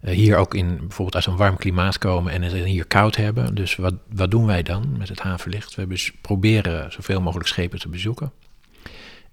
[0.00, 3.54] Eh, hier ook in bijvoorbeeld uit een warm klimaat komen en het hier koud hebben.
[3.54, 5.74] Dus wat, wat doen wij dan met het havenlicht?
[5.74, 8.32] We proberen zoveel mogelijk schepen te bezoeken.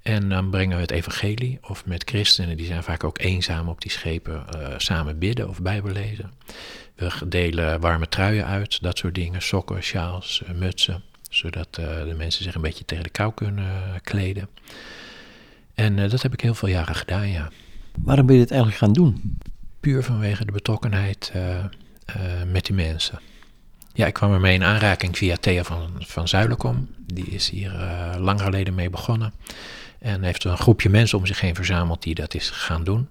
[0.02, 3.82] En dan brengen we het evangelie, of met christenen, die zijn vaak ook eenzaam op
[3.82, 6.32] die schepen, uh, samen bidden of bijbel lezen.
[6.96, 12.44] We delen warme truien uit, dat soort dingen, sokken, sjaals, uh, mutsen, zodat de mensen
[12.44, 14.50] zich een beetje tegen de kou kunnen kleden.
[15.78, 17.50] En eh, dat heb ik heel veel jaren gedaan, ja.
[18.02, 19.40] Waarom ben je dit eigenlijk gaan doen?
[19.96, 21.66] Vanwege de betrokkenheid uh,
[22.52, 23.20] met die mensen.
[23.94, 26.90] Ja, ik kwam ermee in aanraking via Thea van, van Zuilenkom.
[27.14, 27.72] Die is hier
[28.20, 29.34] lang geleden mee begonnen.
[30.00, 33.08] En heeft een groepje mensen om zich heen verzameld die dat is gaan doen.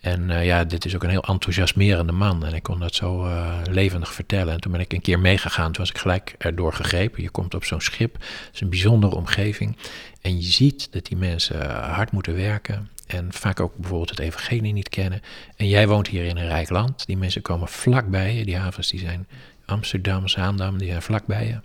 [0.00, 2.44] En ja, dit is ook een heel enthousiasmerende man.
[2.44, 3.28] En ik kon dat zo
[3.70, 4.54] levendig vertellen.
[4.54, 5.72] En toen ben ik een keer meegegaan.
[5.72, 7.22] Toen was ik gelijk erdoor gegrepen.
[7.22, 8.12] Je komt op zo'n schip.
[8.12, 9.76] Het is een bijzondere omgeving.
[10.20, 12.88] En je ziet dat die mensen hard moeten werken.
[13.08, 15.20] En vaak ook bijvoorbeeld het evangelie niet kennen.
[15.56, 17.06] En jij woont hier in een rijk land.
[17.06, 18.44] Die mensen komen vlakbij je.
[18.44, 19.26] Die havens die zijn
[19.64, 21.60] Amsterdam, Zaandam, die zijn vlakbij je.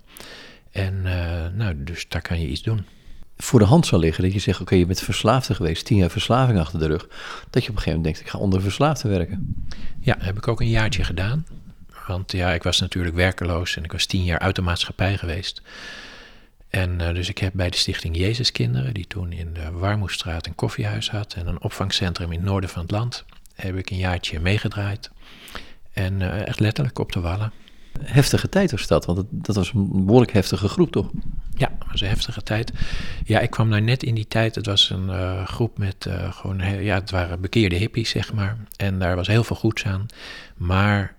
[0.70, 2.86] En uh, nou, dus daar kan je iets doen
[3.36, 6.10] voor de hand zal liggen dat je zegt: Oké, je bent verslaafde geweest, tien jaar
[6.10, 7.06] verslaving achter de rug.
[7.50, 9.64] Dat je op een gegeven moment denkt: Ik ga onder verslaafde werken.
[10.00, 11.46] Ja, heb ik ook een jaartje gedaan.
[12.06, 15.62] Want ja, ik was natuurlijk werkeloos en ik was tien jaar uit de maatschappij geweest.
[16.74, 20.54] En uh, dus ik heb bij de Stichting Jezuskinderen, die toen in de Warmoestraat een
[20.54, 24.40] koffiehuis had en een opvangcentrum in het noorden van het land, heb ik een jaartje
[24.40, 25.10] meegedraaid.
[25.92, 27.52] En uh, echt letterlijk op de wallen
[28.00, 31.10] heftige tijd was dat, want dat was een behoorlijk heftige groep, toch?
[31.56, 32.72] Ja, dat was een heftige tijd.
[33.24, 34.54] Ja, ik kwam daar net in die tijd.
[34.54, 38.56] Het was een uh, groep met gewoon, ja, het waren bekeerde hippies, zeg maar.
[38.76, 40.06] En daar was heel veel goeds aan.
[40.56, 41.14] Maar,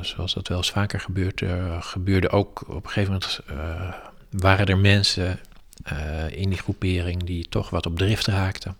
[0.00, 1.42] zoals dat wel eens vaker gebeurt,
[1.80, 3.40] gebeurde ook op een gegeven moment,
[4.30, 5.38] waren er mensen
[6.30, 8.76] in die groepering die toch wat op drift raakten.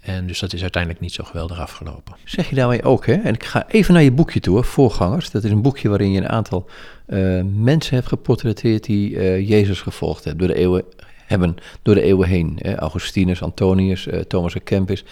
[0.00, 2.16] En dus dat is uiteindelijk niet zo geweldig afgelopen.
[2.24, 3.14] Zeg je daarmee ook, hè?
[3.14, 5.30] En ik ga even naar je boekje toe, Voorgangers.
[5.30, 6.68] Dat is een boekje waarin je een aantal
[7.06, 10.84] uh, mensen hebt geportretteerd die uh, Jezus gevolgd hebben door de eeuwen,
[11.26, 12.58] hebben door de eeuwen heen.
[12.62, 12.76] Hè?
[12.76, 15.04] Augustinus, Antonius, Thomas de Kempis,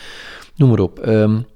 [0.55, 1.07] noem maar op.
[1.07, 1.47] Um,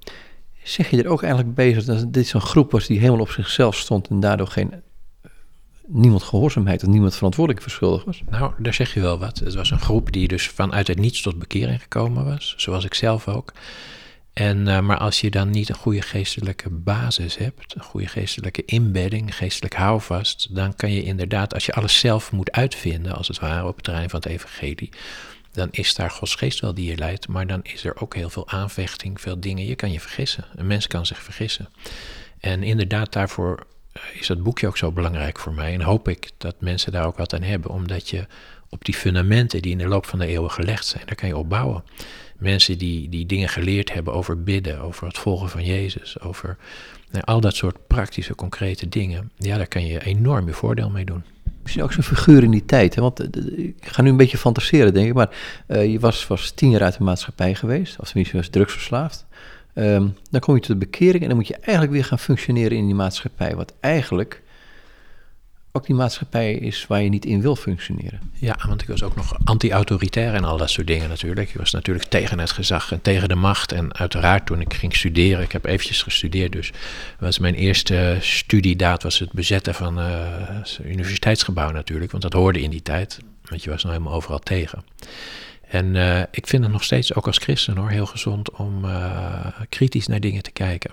[0.62, 3.76] zeg je er ook eigenlijk bezig dat dit zo'n groep was die helemaal op zichzelf
[3.76, 4.72] stond en daardoor geen
[5.92, 8.22] niemand gehoorzaamheid of niemand verantwoordelijk verschuldigd was?
[8.31, 9.38] Nou, daar zeg je wel wat.
[9.38, 12.94] Het was een groep die dus vanuit het niets tot bekering gekomen was, zoals ik
[12.94, 13.53] zelf ook.
[14.33, 18.64] En, uh, maar als je dan niet een goede geestelijke basis hebt, een goede geestelijke
[18.64, 23.38] inbedding, geestelijk houvast, dan kan je inderdaad, als je alles zelf moet uitvinden, als het
[23.38, 24.90] ware, op het terrein van het evangelie,
[25.53, 28.31] dan is daar Gods geest wel die je leidt, maar dan is er ook heel
[28.31, 29.66] veel aanvechting, veel dingen.
[29.66, 30.44] Je kan je vergissen.
[30.57, 31.68] Een mens kan zich vergissen.
[32.40, 33.66] En inderdaad, daarvoor
[34.12, 35.74] is dat boekje ook zo belangrijk voor mij.
[35.74, 38.26] En hoop ik dat mensen daar ook wat aan hebben, omdat je
[38.68, 41.37] op die fundamenten die in de loop van de eeuwen gelegd zijn, daar kan je
[41.37, 41.85] op bouwen.
[42.38, 46.57] Mensen die, die dingen geleerd hebben over bidden, over het volgen van Jezus, over
[47.11, 49.31] nou, al dat soort praktische, concrete dingen.
[49.37, 51.24] Ja, daar kan je enorm je voordeel mee doen.
[51.62, 52.94] Misschien ook zo'n figuur in die tijd.
[52.94, 53.03] Hè?
[53.03, 55.14] Want uh, ik ga nu een beetje fantaseren, denk ik.
[55.14, 55.31] Maar
[55.68, 57.98] uh, je was, was tien jaar uit de maatschappij geweest.
[57.98, 59.26] Of tenminste, je was drugsverslaafd.
[59.74, 62.76] Um, dan kom je tot de bekering en dan moet je eigenlijk weer gaan functioneren
[62.76, 63.54] in die maatschappij.
[63.54, 64.42] Wat eigenlijk
[65.72, 68.20] ook die maatschappij is waar je niet in wil functioneren.
[68.33, 71.48] Ja, want ik was ook nog anti-autoritair en al dat soort dingen natuurlijk.
[71.48, 73.72] Ik was natuurlijk tegen het gezag en tegen de macht.
[73.72, 76.72] En uiteraard toen ik ging studeren, ik heb eventjes gestudeerd, dus
[77.18, 80.06] was mijn eerste studiedaad was het bezetten van uh,
[80.46, 82.11] het universiteitsgebouw natuurlijk.
[82.11, 84.85] Want dat hoorde in die tijd, want je was nou helemaal overal tegen.
[85.70, 89.46] En uh, ik vind het nog steeds, ook als christen hoor, heel gezond om uh,
[89.68, 90.90] kritisch naar dingen te kijken.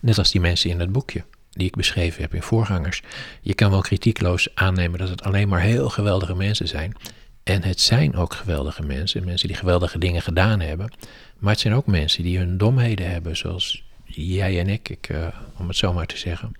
[0.00, 3.02] Net als die mensen in het boekje die ik beschreven heb in voorgangers.
[3.40, 6.96] Je kan wel kritiekloos aannemen dat het alleen maar heel geweldige mensen zijn.
[7.42, 10.92] En het zijn ook geweldige mensen, mensen die geweldige dingen gedaan hebben.
[11.38, 15.26] Maar het zijn ook mensen die hun domheden hebben, zoals jij en ik, ik uh,
[15.58, 16.52] om het zo maar te zeggen.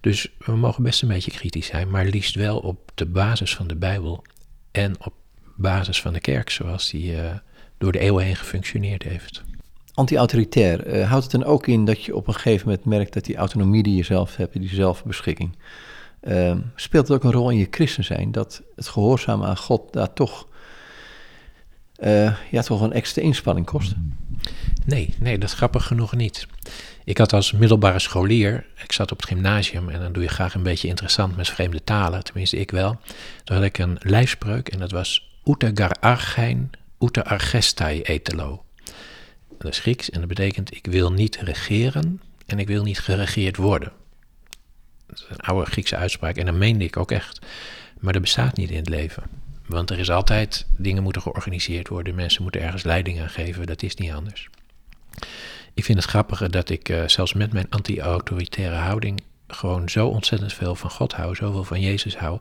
[0.00, 3.66] Dus we mogen best een beetje kritisch zijn, maar liefst wel op de basis van
[3.66, 4.24] de Bijbel
[4.70, 5.14] en op
[5.60, 7.30] basis van de kerk zoals die uh,
[7.78, 9.42] door de eeuwen heen gefunctioneerd heeft.
[9.94, 13.24] Anti-autoritair, uh, houdt het dan ook in dat je op een gegeven moment merkt dat
[13.24, 15.56] die autonomie die je zelf hebt, die zelfbeschikking,
[16.22, 18.32] uh, speelt het ook een rol in je christen zijn?
[18.32, 20.46] Dat het gehoorzamen aan God daar toch,
[21.98, 23.94] uh, ja, toch een extra inspanning kost?
[24.84, 26.46] Nee, nee, dat is grappig genoeg niet.
[27.04, 30.54] Ik had als middelbare scholier, ik zat op het gymnasium en dan doe je graag
[30.54, 33.00] een beetje interessant met vreemde talen, tenminste ik wel.
[33.44, 38.64] Toen had ik een lijfspreuk en dat was Ute gar argein, ute argestai etelo.
[39.58, 43.56] Dat is Grieks en dat betekent ik wil niet regeren en ik wil niet geregeerd
[43.56, 43.92] worden.
[45.06, 47.46] Dat is een oude Griekse uitspraak en dat meende ik ook echt.
[47.98, 49.22] Maar dat bestaat niet in het leven.
[49.66, 53.82] Want er is altijd, dingen moeten georganiseerd worden, mensen moeten ergens leiding aan geven, dat
[53.82, 54.48] is niet anders.
[55.74, 60.52] Ik vind het grappige dat ik uh, zelfs met mijn anti-autoritaire houding gewoon zo ontzettend
[60.52, 62.40] veel van God hou, zoveel van Jezus hou,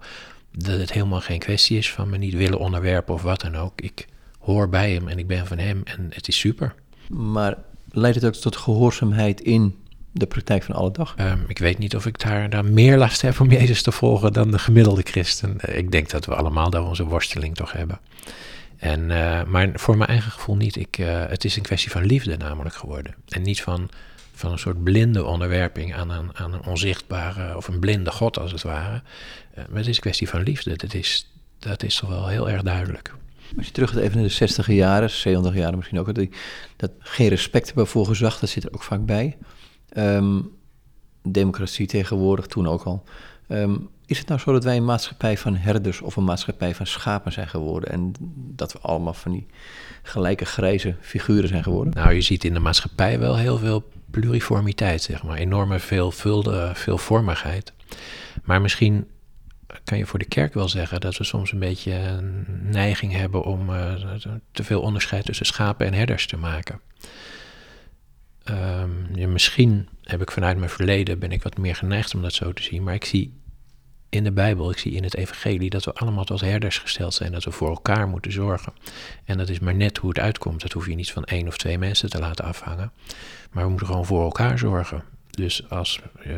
[0.51, 3.81] dat het helemaal geen kwestie is van me niet willen onderwerpen of wat dan ook.
[3.81, 4.07] Ik
[4.39, 6.75] hoor bij hem en ik ben van hem en het is super.
[7.07, 7.57] Maar
[7.91, 9.75] leidt het ook tot gehoorzaamheid in
[10.11, 11.15] de praktijk van alle dag?
[11.19, 14.33] Um, ik weet niet of ik daar, daar meer last heb om Jezus te volgen
[14.33, 15.57] dan de gemiddelde christen.
[15.75, 17.99] Ik denk dat we allemaal daar onze worsteling toch hebben.
[18.77, 19.05] En,
[19.49, 20.75] maar voor mijn eigen gevoel niet.
[20.75, 20.95] Ik,
[21.27, 23.15] het is een kwestie van liefde namelijk geworden.
[23.27, 23.89] En niet van,
[24.39, 28.51] van een soort blinde onderwerping aan een, aan een onzichtbare of een blinde God als
[28.51, 29.01] het ware.
[29.55, 30.75] maar het is een kwestie van liefde.
[30.75, 33.13] Dat is, dat is toch wel heel erg duidelijk.
[33.57, 36.27] Als je terug gaat even naar de 60 jaren, 70 jaren misschien ook, dat,
[36.75, 39.37] dat geen respect hebben voor gezag, dat zit er ook vaak bij.
[39.89, 40.41] Ehm,
[41.23, 43.03] democratie tegenwoordig, toen ook al.
[43.47, 43.75] Ehm,
[44.05, 47.31] is het nou zo dat wij een maatschappij van herders of een maatschappij van schapen
[47.31, 47.91] zijn geworden?
[47.91, 48.13] En
[48.55, 49.47] dat we allemaal van die
[50.03, 51.93] gelijke grijze figuren zijn geworden?
[51.93, 55.37] Nou, je ziet in de maatschappij wel heel veel pluriformiteit, zeg maar.
[55.37, 57.73] Enorme veelvuldige, veelvormigheid.
[58.43, 59.07] Maar misschien
[59.83, 63.43] kan je voor de kerk wel zeggen dat we soms een beetje een neiging hebben
[63.43, 63.93] om uh,
[64.51, 66.81] te veel onderscheid tussen schapen en herders te maken.
[68.49, 72.33] Um, ja, misschien heb ik vanuit mijn verleden ben ik wat meer geneigd om dat
[72.33, 73.38] zo te zien, maar ik zie
[74.09, 77.31] in de Bijbel, ik zie in het Evangelie dat we allemaal tot herders gesteld zijn,
[77.31, 78.73] dat we voor elkaar moeten zorgen.
[79.25, 80.61] En dat is maar net hoe het uitkomt.
[80.61, 82.91] Dat hoef je niet van één of twee mensen te laten afhangen,
[83.51, 85.03] maar we moeten gewoon voor elkaar zorgen.
[85.29, 86.33] Dus als uh,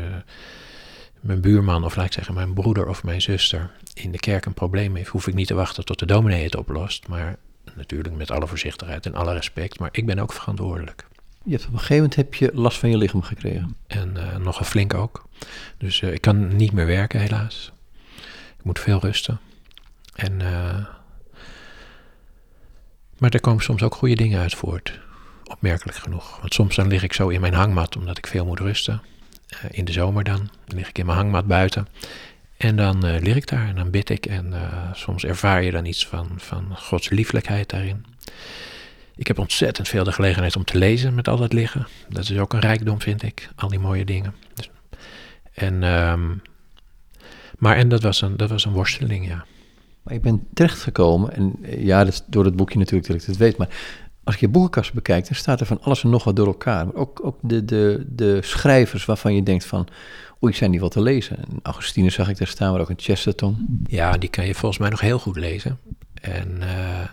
[1.20, 4.54] mijn buurman, of laat ik zeggen mijn broeder of mijn zuster, in de kerk een
[4.54, 7.08] probleem heeft, hoef ik niet te wachten tot de dominee het oplost.
[7.08, 7.36] Maar
[7.74, 11.06] natuurlijk met alle voorzichtigheid en alle respect, maar ik ben ook verantwoordelijk.
[11.44, 13.76] Je hebt op een gegeven moment heb je last van je lichaam gekregen.
[13.86, 15.28] En uh, nog een flink ook.
[15.78, 17.72] Dus uh, ik kan niet meer werken helaas.
[18.58, 19.40] Ik moet veel rusten.
[20.14, 20.86] En, uh,
[23.18, 25.00] maar er komen soms ook goede dingen uit voort.
[25.44, 26.38] Opmerkelijk genoeg.
[26.40, 29.02] Want soms dan lig ik zo in mijn hangmat omdat ik veel moet rusten.
[29.70, 30.50] in de zomer dan.
[30.64, 31.88] Dan lig ik in mijn hangmat buiten.
[32.56, 34.26] En dan uh, lig ik daar en dan bid ik.
[34.26, 34.54] En
[34.92, 38.04] soms ervaar je dan iets van, van Gods lieflijkheid daarin.
[39.16, 41.86] Ik heb ontzettend veel de gelegenheid om te lezen met al dat liggen.
[42.08, 43.48] Dat is ook een rijkdom, vind ik.
[43.56, 44.34] Al die mooie dingen.
[44.54, 44.70] Dus,
[45.54, 46.42] en, um,
[47.58, 49.44] maar en dat was, een, dat was een worsteling, ja.
[50.02, 53.36] Maar je bent terechtgekomen, en ja, dat is door het boekje natuurlijk dat ik het
[53.36, 53.68] weet, maar
[54.24, 56.86] als je boekenkast bekijkt, dan staat er van alles en nog wat door elkaar.
[56.86, 59.88] Maar ook, ook de, de, de schrijvers waarvan je denkt van,
[60.42, 61.36] oei, zijn die wat te lezen?
[61.36, 63.84] En Augustine zag ik daar staan, maar ook een Chesterton.
[63.86, 65.78] Ja, die kan je volgens mij nog heel goed lezen.
[66.20, 67.08] En uh,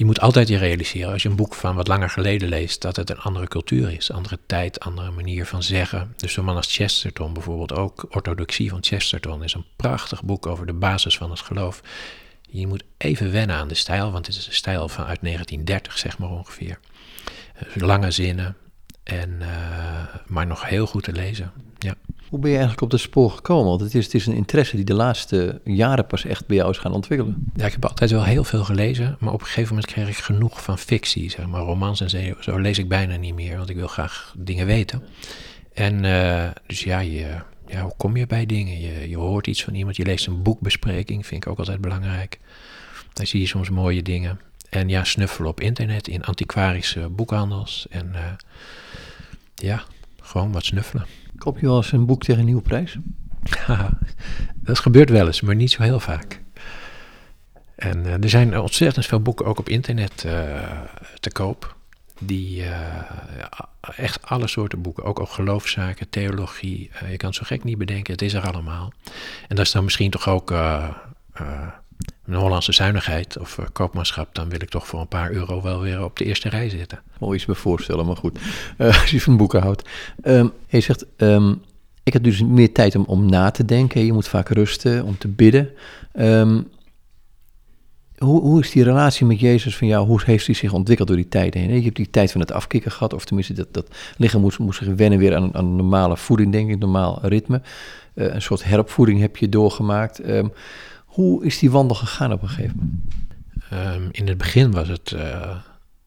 [0.00, 2.96] je moet altijd je realiseren, als je een boek van wat langer geleden leest, dat
[2.96, 6.12] het een andere cultuur is, andere tijd, andere manier van zeggen.
[6.16, 10.66] Dus zo'n man als Chesterton bijvoorbeeld, ook Orthodoxie van Chesterton, is een prachtig boek over
[10.66, 11.80] de basis van het geloof.
[12.48, 15.98] Je moet even wennen aan de stijl, want het is een stijl van uit 1930,
[15.98, 16.78] zeg maar ongeveer.
[17.72, 18.56] Dus lange zinnen,
[19.02, 19.48] en, uh,
[20.26, 21.52] maar nog heel goed te lezen.
[21.78, 21.94] Ja.
[22.30, 23.68] Hoe ben je eigenlijk op dat spoor gekomen?
[23.68, 26.70] Want het is, het is een interesse die de laatste jaren pas echt bij jou
[26.70, 27.52] is gaan ontwikkelen.
[27.54, 30.16] Ja, ik heb altijd wel heel veel gelezen, maar op een gegeven moment kreeg ik
[30.16, 33.76] genoeg van fictie, zeg maar romans en zo, lees ik bijna niet meer, want ik
[33.76, 35.02] wil graag dingen weten.
[35.74, 37.34] En uh, dus ja, je,
[37.66, 38.80] ja, hoe kom je bij dingen?
[38.80, 42.38] Je, je hoort iets van iemand, je leest een boekbespreking, vind ik ook altijd belangrijk.
[43.12, 44.40] Dan zie je soms mooie dingen.
[44.68, 47.86] En ja, snuffelen op internet, in antiquarische boekhandels.
[47.90, 48.20] En uh,
[49.54, 49.84] ja,
[50.30, 51.06] gewoon wat snuffelen.
[51.36, 52.96] Koop je wel eens een boek tegen een nieuwe prijs?
[54.54, 56.42] dat gebeurt wel eens, maar niet zo heel vaak.
[57.74, 60.32] En uh, er zijn ontzettend veel boeken ook op internet uh,
[61.20, 61.76] te koop.
[62.18, 62.70] Die uh,
[63.96, 66.90] echt alle soorten boeken, ook, ook geloofszaken, theologie.
[67.10, 68.92] je kan het zo gek niet bedenken, het is er allemaal.
[69.48, 70.54] En dat is dan misschien toch ook
[72.26, 75.80] een Hollandse zuinigheid of uh, koopmanschap, dan wil ik toch voor een paar euro wel
[75.80, 77.00] weer op de eerste rij zitten.
[77.18, 78.38] Mooi iets me voorstellen, maar goed.
[78.78, 79.88] Uh, als je van boeken houdt.
[80.24, 81.62] Um, je zegt, um,
[82.02, 84.04] ik heb dus meer tijd om, om na te denken.
[84.04, 85.70] Je moet vaak rusten, om te bidden.
[86.18, 86.68] Um,
[88.24, 90.06] hoe, hoe is die relatie met Jezus van jou?
[90.06, 91.74] Hoe heeft hij zich ontwikkeld door die tijd heen?
[91.74, 94.78] Je hebt die tijd van het afkicken gehad, of tenminste dat, dat lichaam moest, moest
[94.78, 97.60] zich wennen weer aan, aan normale voeding, denk ik, normaal ritme.
[98.14, 100.20] Uh, een soort heropvoeding heb je doorgemaakt.
[101.10, 103.94] Hoe is die wandel gegaan op een gegeven moment?
[103.96, 105.56] Um, in het begin was het uh,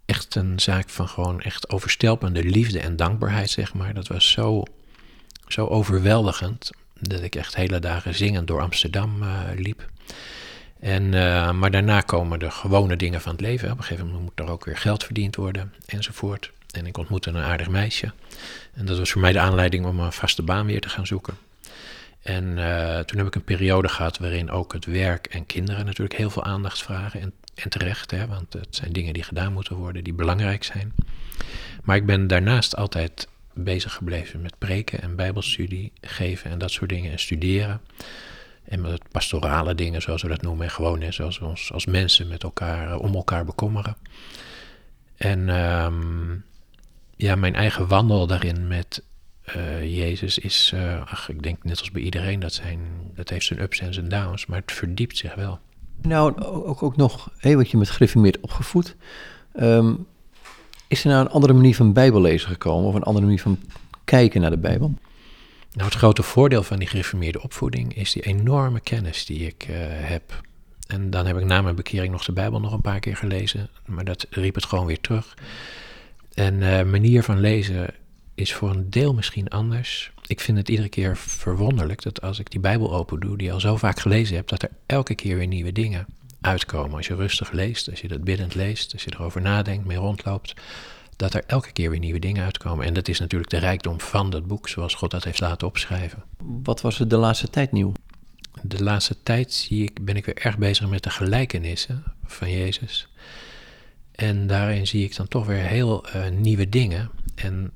[0.05, 3.93] echt een zaak van gewoon echt overstelpende liefde en dankbaarheid, zeg maar.
[3.93, 4.63] Dat was zo,
[5.47, 9.89] zo overweldigend dat ik echt hele dagen zingend door Amsterdam uh, liep.
[10.79, 13.71] En, uh, maar daarna komen de gewone dingen van het leven.
[13.71, 16.51] Op een gegeven moment moet er ook weer geld verdiend worden enzovoort.
[16.71, 18.11] En ik ontmoette een aardig meisje.
[18.73, 21.33] En dat was voor mij de aanleiding om een vaste baan weer te gaan zoeken.
[22.23, 26.17] En uh, toen heb ik een periode gehad waarin ook het werk en kinderen natuurlijk
[26.17, 27.21] heel veel aandacht vragen.
[27.21, 30.93] En, en terecht, hè, want het zijn dingen die gedaan moeten worden, die belangrijk zijn.
[31.83, 36.89] Maar ik ben daarnaast altijd bezig gebleven met preken en bijbelstudie geven en dat soort
[36.89, 37.81] dingen en studeren.
[38.63, 40.65] En met pastorale dingen, zoals we dat noemen.
[40.65, 43.95] En gewoon, hè, zoals we ons als mensen met elkaar, uh, om elkaar bekommeren.
[45.17, 46.43] En um,
[47.15, 49.03] ja, mijn eigen wandel daarin met
[49.55, 52.79] uh, Jezus is, uh, ach, ik denk net als bij iedereen, dat, zijn,
[53.15, 55.59] dat heeft zijn ups en zijn downs, maar het verdiept zich wel.
[56.01, 58.95] Nou, ook, ook nog, hé, wat je met gereformeerd opgevoed.
[59.53, 59.93] Ehm,
[60.87, 63.59] is er nou een andere manier van bijbellezen gekomen of een andere manier van
[64.03, 64.93] kijken naar de Bijbel?
[65.71, 69.75] Nou, het grote voordeel van die gereformeerde opvoeding is die enorme kennis die ik uh,
[69.79, 70.41] heb.
[70.87, 73.69] En dan heb ik na mijn bekering nog de Bijbel nog een paar keer gelezen,
[73.85, 75.37] maar dat riep het gewoon weer terug.
[76.33, 77.93] En uh, manier van lezen
[78.35, 80.11] is voor een deel misschien anders.
[80.27, 83.59] Ik vind het iedere keer verwonderlijk dat als ik die Bijbel open doe, die al
[83.59, 86.05] zo vaak gelezen hebt, dat er elke keer weer nieuwe dingen
[86.41, 86.97] uitkomen.
[86.97, 90.53] Als je rustig leest, als je dat biddend leest, als je erover nadenkt, mee rondloopt,
[91.15, 92.85] dat er elke keer weer nieuwe dingen uitkomen.
[92.85, 96.23] En dat is natuurlijk de rijkdom van dat boek, zoals God dat heeft laten opschrijven.
[96.63, 97.93] Wat was er de laatste tijd nieuw?
[98.61, 103.07] De laatste tijd zie ik, ben ik weer erg bezig met de gelijkenissen van Jezus.
[104.11, 107.09] En daarin zie ik dan toch weer heel uh, nieuwe dingen.
[107.35, 107.71] En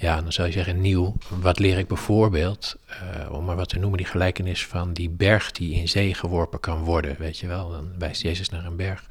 [0.00, 1.16] ja, dan zou je zeggen nieuw.
[1.40, 5.52] Wat leer ik bijvoorbeeld, uh, om maar wat te noemen, die gelijkenis van die berg
[5.52, 7.70] die in zee geworpen kan worden, weet je wel.
[7.70, 9.06] Dan wijst Jezus naar een berg.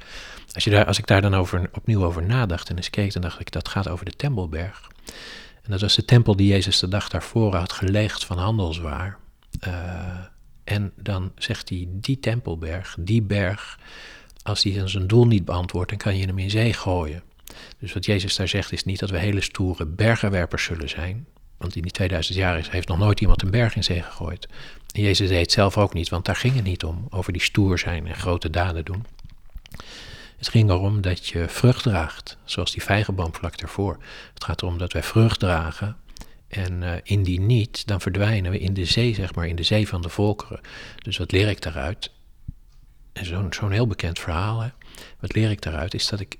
[0.52, 3.22] Als, je daar, als ik daar dan over, opnieuw over nadacht en eens keek, dan
[3.22, 4.90] dacht ik, dat gaat over de Tempelberg.
[5.62, 9.18] En dat was de tempel die Jezus de dag daarvoor had geleegd van handelswaar.
[9.66, 9.74] Uh,
[10.64, 13.78] en dan zegt hij, die Tempelberg, die berg,
[14.42, 17.22] als die zijn doel niet beantwoordt, dan kan je hem in zee gooien.
[17.78, 21.26] Dus wat Jezus daar zegt is niet dat we hele stoere bergenwerpers zullen zijn.
[21.56, 24.48] Want in die 2000 jaar heeft nog nooit iemand een berg in zee gegooid.
[24.94, 27.06] En Jezus deed het zelf ook niet, want daar ging het niet om.
[27.10, 29.06] Over die stoer zijn en grote daden doen.
[30.36, 33.98] Het ging erom dat je vrucht draagt, zoals die vijgenboom vlak daarvoor.
[34.34, 35.96] Het gaat erom dat wij vrucht dragen.
[36.48, 39.88] En uh, indien niet, dan verdwijnen we in de zee, zeg maar, in de zee
[39.88, 40.60] van de volkeren.
[40.98, 42.10] Dus wat leer ik daaruit?
[43.12, 44.68] En zo'n zo'n heel bekend verhaal, hè?
[45.20, 46.36] wat leer ik daaruit, is dat ik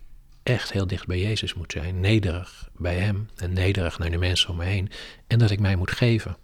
[0.48, 4.50] echt heel dicht bij Jezus moet zijn, nederig bij Hem en nederig naar de mensen
[4.50, 4.90] om me heen.
[5.26, 6.36] En dat ik mij moet geven.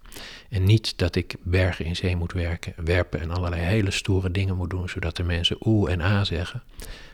[0.48, 4.56] En niet dat ik bergen in zee moet werken, werpen en allerlei hele stoere dingen
[4.56, 6.62] moet doen, zodat de mensen oeh en a zeggen.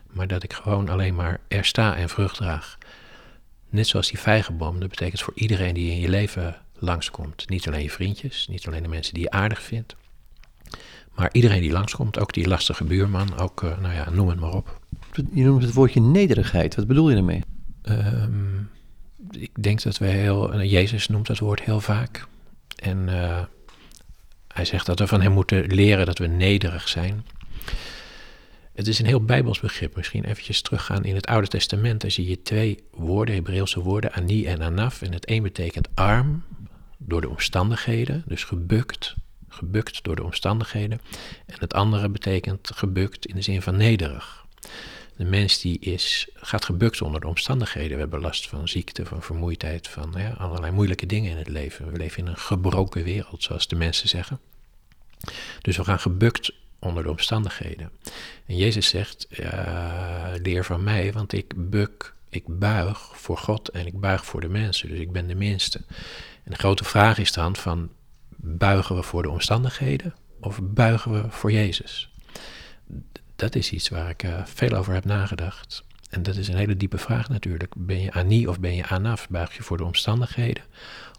[0.06, 2.78] Maar dat ik gewoon alleen maar er sta en vrucht draag.
[3.68, 7.48] Net zoals die vijgenboom, dat betekent voor iedereen die in je leven langskomt.
[7.48, 9.96] Niet alleen je vriendjes, niet alleen de mensen die je aardig vindt.
[11.14, 14.54] Maar iedereen die langskomt, ook die lastige buurman, ook, uh, nou ja, noem het maar
[14.54, 14.79] op.
[15.12, 16.74] Je noemt het woordje nederigheid.
[16.74, 17.42] Wat bedoel je ermee?
[17.82, 18.70] Um,
[19.30, 20.62] ik denk dat we heel.
[20.62, 22.26] Jezus noemt dat woord heel vaak.
[22.76, 23.42] En uh,
[24.48, 27.24] hij zegt dat we van hem moeten leren dat we nederig zijn.
[28.72, 29.96] Het is een heel bijbels begrip.
[29.96, 32.00] Misschien eventjes teruggaan in het Oude Testament.
[32.00, 35.02] Daar zie je twee woorden, Hebreeuwse woorden, ani en anaf.
[35.02, 36.42] En het een betekent arm,
[36.98, 39.14] door de omstandigheden, dus gebukt,
[39.48, 41.00] gebukt door de omstandigheden.
[41.46, 44.46] En het andere betekent gebukt in de zin van nederig.
[45.20, 47.92] De mens die is, gaat gebukt onder de omstandigheden.
[47.92, 51.92] We hebben last van ziekte, van vermoeidheid, van allerlei moeilijke dingen in het leven.
[51.92, 54.40] We leven in een gebroken wereld, zoals de mensen zeggen.
[55.60, 57.90] Dus we gaan gebukt onder de omstandigheden.
[58.46, 59.26] En Jezus zegt,
[60.42, 64.48] leer van mij, want ik buk, ik buig voor God en ik buig voor de
[64.48, 64.88] mensen.
[64.88, 65.80] Dus ik ben de minste.
[66.44, 67.90] En de grote vraag is dan van,
[68.36, 72.10] buigen we voor de omstandigheden of buigen we voor Jezus?
[73.40, 75.84] Dat is iets waar ik uh, veel over heb nagedacht.
[76.10, 77.74] En dat is een hele diepe vraag natuurlijk.
[77.76, 79.28] Ben je ani of ben je anaf?
[79.28, 80.62] Buig je voor de omstandigheden?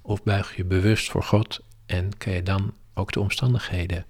[0.02, 4.06] Of buig je bewust voor God en kan je dan ook de omstandigheden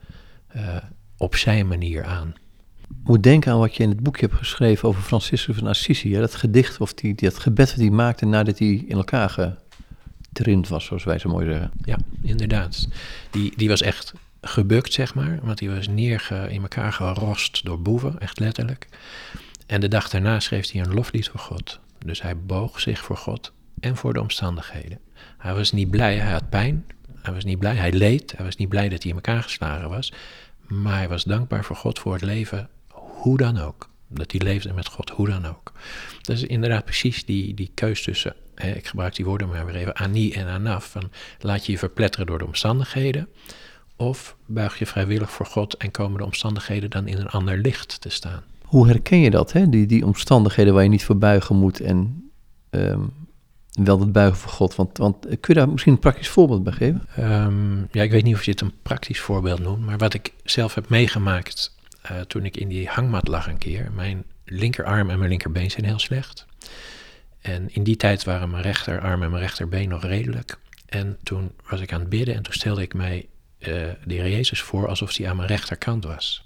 [0.55, 0.75] uh,
[1.17, 2.33] op zijn manier aan?
[3.03, 6.13] Moet denken aan wat je in het boekje hebt geschreven over Franciscus van Assisi.
[6.13, 9.57] dat gedicht of die, dat gebed dat hij maakte nadat hij in elkaar
[10.29, 11.71] getrind was, zoals wij zo mooi zeggen.
[11.83, 12.87] Ja, inderdaad.
[13.29, 15.39] Die, die was echt gebukt, zeg maar.
[15.41, 18.87] Want die was neerge, in elkaar gerost door boeven, echt letterlijk.
[19.67, 21.79] En de dag daarna schreef hij een loflied voor God.
[22.05, 24.99] Dus hij boog zich voor God en voor de omstandigheden.
[25.37, 26.85] Hij was niet blij, hij had pijn.
[27.21, 28.33] Hij was niet blij, hij leed.
[28.35, 30.13] Hij was niet blij dat hij in elkaar geslagen was.
[30.67, 33.89] Maar hij was dankbaar voor God voor het leven, hoe dan ook.
[34.07, 35.71] Dat hij leefde met God, hoe dan ook.
[36.21, 39.75] Dat is inderdaad precies die, die keus tussen, hè, ik gebruik die woorden maar weer
[39.75, 40.85] even, ani en anaf.
[40.85, 43.27] Van laat je je verpletteren door de omstandigheden.
[44.01, 48.01] Of buig je vrijwillig voor God en komen de omstandigheden dan in een ander licht
[48.01, 48.43] te staan?
[48.63, 49.69] Hoe herken je dat, hè?
[49.69, 52.31] Die, die omstandigheden waar je niet voor buigen moet en
[52.69, 53.13] um,
[53.71, 54.75] wel het buigen voor God?
[54.75, 57.07] Want, want kun je daar misschien een praktisch voorbeeld bij geven?
[57.19, 60.33] Um, ja, ik weet niet of je het een praktisch voorbeeld noemt, maar wat ik
[60.43, 61.75] zelf heb meegemaakt
[62.11, 63.91] uh, toen ik in die hangmat lag een keer.
[63.95, 66.45] Mijn linkerarm en mijn linkerbeen zijn heel slecht.
[67.41, 70.59] En in die tijd waren mijn rechterarm en mijn rechterbeen nog redelijk.
[70.85, 73.25] En toen was ik aan het bidden en toen stelde ik mij
[73.61, 73.67] uh,
[74.05, 76.43] de Heer Jezus voor alsof hij aan mijn rechterkant was.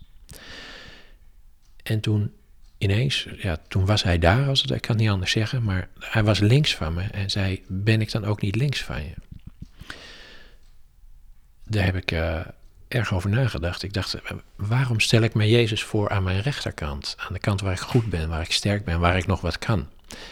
[1.83, 2.33] En toen
[2.77, 6.23] ineens, ja, toen was hij daar, als het, ik kan niet anders zeggen, maar hij
[6.23, 9.13] was links van me en zei: Ben ik dan ook niet links van je?
[11.63, 12.39] Daar heb ik uh,
[12.87, 13.83] erg over nagedacht.
[13.83, 14.17] Ik dacht,
[14.55, 17.15] waarom stel ik mij Jezus voor aan mijn rechterkant?
[17.19, 19.59] Aan de kant waar ik goed ben, waar ik sterk ben, waar ik nog wat
[19.59, 19.87] kan.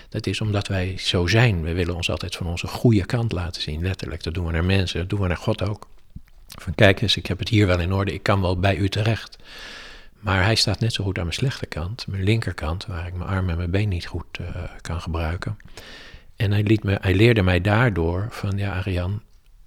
[0.09, 1.63] Dat is omdat wij zo zijn.
[1.63, 4.23] We willen ons altijd van onze goede kant laten zien, letterlijk.
[4.23, 5.87] Dat doen we naar mensen, dat doen we naar God ook.
[6.61, 8.89] Van kijk eens, ik heb het hier wel in orde, ik kan wel bij u
[8.89, 9.37] terecht.
[10.19, 13.29] Maar hij staat net zo goed aan mijn slechte kant, mijn linkerkant, waar ik mijn
[13.29, 14.47] arm en mijn been niet goed uh,
[14.81, 15.57] kan gebruiken.
[16.35, 19.21] En hij, liet me, hij leerde mij daardoor van, ja Arian,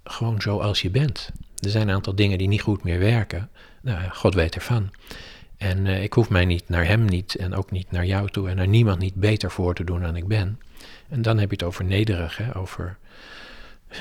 [0.04, 1.30] gewoon zoals je bent.
[1.58, 3.50] Er zijn een aantal dingen die niet goed meer werken.
[3.82, 4.90] Nou, God weet ervan.
[5.56, 8.48] En uh, ik hoef mij niet naar hem niet en ook niet naar jou toe
[8.48, 10.60] en naar niemand niet beter voor te doen dan ik ben.
[11.08, 12.98] En dan heb je het over nederig, hè, over...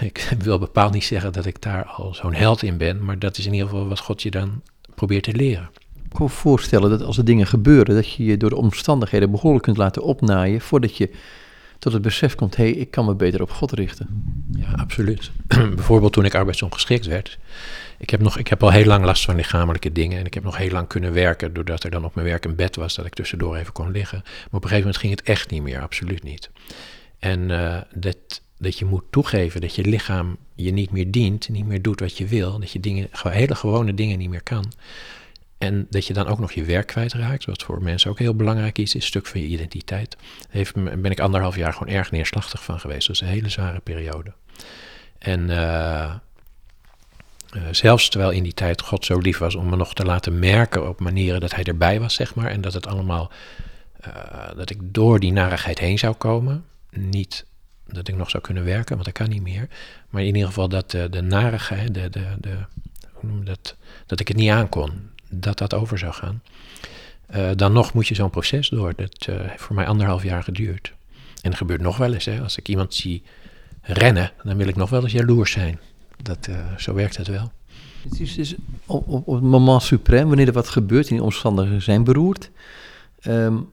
[0.02, 3.38] Ik wil bepaald niet zeggen dat ik daar al zo'n held in ben, maar dat
[3.38, 4.62] is in ieder geval wat God je dan
[4.96, 5.70] probeert te leren.
[6.04, 9.32] Ik kan me voorstellen dat als er dingen gebeuren, dat je je door de omstandigheden
[9.32, 11.10] behoorlijk kunt laten opnaaien voordat je
[11.80, 14.08] tot het besef komt, hé, hey, ik kan me beter op God richten.
[14.58, 15.32] Ja, absoluut.
[15.76, 17.38] Bijvoorbeeld toen ik arbeidsongeschikt werd.
[17.98, 20.44] Ik heb, nog, ik heb al heel lang last van lichamelijke dingen en ik heb
[20.44, 23.06] nog heel lang kunnen werken doordat er dan op mijn werk een bed was dat
[23.06, 24.22] ik tussendoor even kon liggen.
[24.24, 26.50] Maar op een gegeven moment ging het echt niet meer, absoluut niet.
[27.20, 31.66] En uh, dat, dat je moet toegeven dat je lichaam je niet meer dient, niet
[31.66, 34.72] meer doet wat je wil, dat je dingen, hele gewone dingen niet meer kan.
[35.58, 38.78] En dat je dan ook nog je werk kwijtraakt, wat voor mensen ook heel belangrijk
[38.78, 40.18] is, is een stuk van je identiteit.
[40.52, 43.08] Daar ben ik anderhalf jaar gewoon erg neerslachtig van geweest.
[43.08, 44.34] Dat is een hele zware periode.
[45.18, 46.14] En uh,
[47.56, 50.40] uh, zelfs terwijl in die tijd God zo lief was om me nog te laten
[50.40, 52.48] merken op manieren dat hij erbij was, zeg maar.
[52.48, 53.32] En dat het allemaal,
[54.08, 54.14] uh,
[54.56, 56.66] dat ik door die narigheid heen zou komen.
[56.90, 57.46] Niet
[57.88, 59.68] dat ik nog zou kunnen werken, want dat kan niet meer.
[60.10, 62.56] Maar in ieder geval dat de, de narigheid, de, de, de,
[63.14, 63.76] hoe noem dat,
[64.06, 64.92] dat ik het niet aankon
[65.30, 66.42] dat dat over zou gaan.
[67.36, 68.94] Uh, dan nog moet je zo'n proces door.
[68.96, 70.94] Dat heeft voor mij anderhalf jaar geduurd.
[71.42, 72.26] En er gebeurt nog wel eens.
[72.26, 72.42] Hè.
[72.42, 73.24] Als ik iemand zie
[73.82, 75.80] rennen, dan wil ik nog wel eens jaloers zijn.
[76.22, 77.52] Dat, zo werkt het wel.
[78.10, 78.56] Het is dus
[78.86, 82.52] op, op, het moment suprem, wanneer er wat gebeurt en die omstandigheden zijn beroerd,
[83.28, 83.70] um,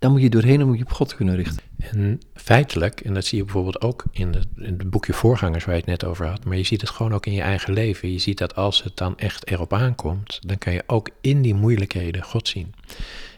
[0.00, 1.62] dan moet je doorheen en moet je op God kunnen richten.
[1.78, 5.74] En feitelijk, en dat zie je bijvoorbeeld ook in, de, in het boekje Voorgangers waar
[5.74, 8.12] je het net over had, maar je ziet het gewoon ook in je eigen leven.
[8.12, 11.54] Je ziet dat als het dan echt erop aankomt, dan kan je ook in die
[11.54, 12.74] moeilijkheden God zien.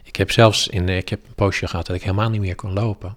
[0.03, 2.73] Ik heb zelfs in, ik heb een poosje gehad dat ik helemaal niet meer kon
[2.73, 3.17] lopen.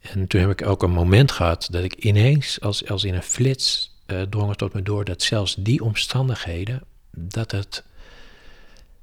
[0.00, 3.22] En toen heb ik ook een moment gehad dat ik ineens, als, als in een
[3.22, 7.84] flits, uh, drong het tot me door dat zelfs die omstandigheden, dat het,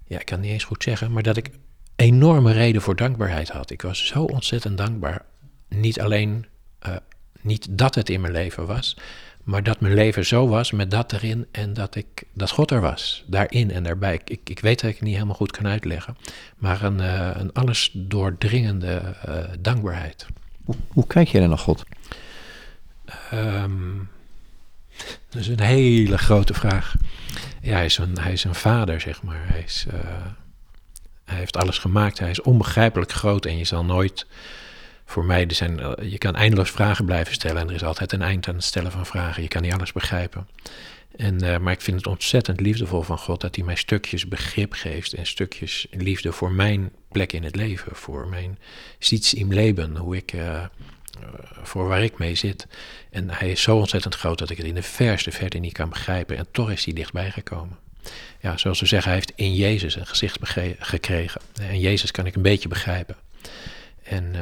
[0.07, 1.49] ja, ik kan het niet eens goed zeggen, maar dat ik
[1.97, 3.69] enorme reden voor dankbaarheid had.
[3.69, 5.25] Ik was zo ontzettend dankbaar.
[5.67, 6.45] Niet alleen
[6.87, 6.95] uh,
[7.41, 8.97] niet dat het in mijn leven was,
[9.43, 12.81] maar dat mijn leven zo was met dat erin en dat, ik, dat God er
[12.81, 14.13] was, daarin en daarbij.
[14.13, 16.17] Ik, ik, ik weet dat ik het niet helemaal goed kan uitleggen,
[16.57, 20.25] maar een, uh, een alles doordringende uh, dankbaarheid.
[20.63, 21.83] Hoe, hoe, kijk jij naar God?
[23.33, 24.09] Um,
[25.29, 26.95] dat is een hele grote vraag.
[27.61, 29.47] Ja, hij is een, hij is een vader, zeg maar.
[29.47, 29.85] Hij is...
[31.27, 32.19] Hij heeft alles gemaakt.
[32.19, 34.25] Hij is onbegrijpelijk groot en je zal nooit.
[35.05, 38.21] Voor mij, er zijn, je kan eindeloos vragen blijven stellen en er is altijd een
[38.21, 39.41] eind aan het stellen van vragen.
[39.41, 40.47] Je kan niet alles begrijpen.
[41.15, 44.73] En, uh, maar ik vind het ontzettend liefdevol van God dat hij mij stukjes begrip
[44.73, 48.59] geeft en stukjes liefde voor mijn plek in het leven, voor mijn
[48.99, 50.65] sits im leven, hoe ik, uh,
[51.63, 52.67] voor waar ik mee zit.
[53.09, 55.89] En hij is zo ontzettend groot dat ik het in de verste verte niet kan
[55.89, 57.86] begrijpen en toch is hij dichtbij gekomen
[58.39, 60.37] ja, zoals we zeggen, hij heeft in Jezus een gezicht
[60.79, 61.41] gekregen.
[61.61, 63.15] En Jezus kan ik een beetje begrijpen.
[64.03, 64.39] En uh,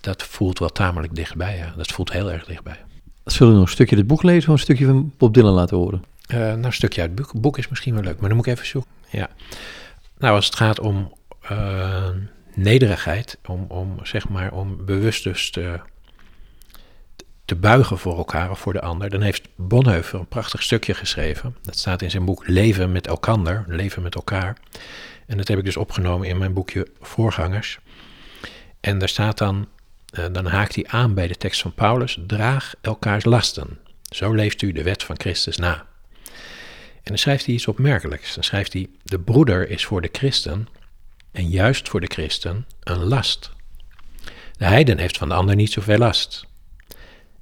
[0.00, 1.56] dat voelt wel tamelijk dichtbij.
[1.56, 1.74] Ja.
[1.76, 2.76] Dat voelt heel erg dichtbij.
[3.24, 5.76] Zullen we nog een stukje het boek lezen of een stukje van Bob Dylan laten
[5.76, 6.04] horen?
[6.28, 7.40] Uh, nou, een stukje uit het boek.
[7.40, 8.90] boek is misschien wel leuk, maar dan moet ik even zoeken.
[9.10, 9.28] Ja.
[10.18, 11.14] Nou, als het gaat om
[11.50, 12.08] uh,
[12.54, 15.80] nederigheid, om, om, zeg maar, om bewust dus te
[17.44, 21.56] te buigen voor elkaar of voor de ander, dan heeft Bonhoeffer een prachtig stukje geschreven.
[21.62, 24.56] Dat staat in zijn boek Leven met elkander, Leven met elkaar.
[25.26, 27.78] En dat heb ik dus opgenomen in mijn boekje Voorgangers.
[28.80, 29.68] En daar staat dan,
[30.18, 33.78] uh, dan haakt hij aan bij de tekst van Paulus, draag elkaars lasten.
[34.02, 35.86] Zo leeft u de wet van Christus na.
[36.94, 38.34] En dan schrijft hij iets opmerkelijks.
[38.34, 40.68] Dan schrijft hij, de broeder is voor de christen,
[41.32, 43.50] en juist voor de christen, een last.
[44.56, 46.46] De heiden heeft van de ander niet zoveel last.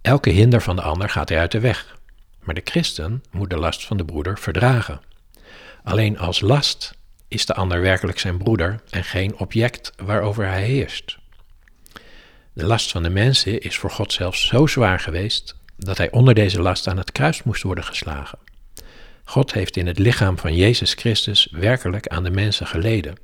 [0.02, 1.96] Elke hinder van de ander gaat hij uit de weg.
[2.40, 5.00] Maar de christen moet de last van de broeder verdragen.
[5.82, 6.94] Alleen als last
[7.28, 11.18] is de ander werkelijk zijn broeder en geen object waarover hij heerst.
[12.52, 16.34] De last van de mensen is voor God zelfs zo zwaar geweest dat hij onder
[16.34, 18.38] deze last aan het kruis moest worden geslagen.
[19.24, 23.14] God heeft in het lichaam van Jezus Christus werkelijk aan de mensen geleden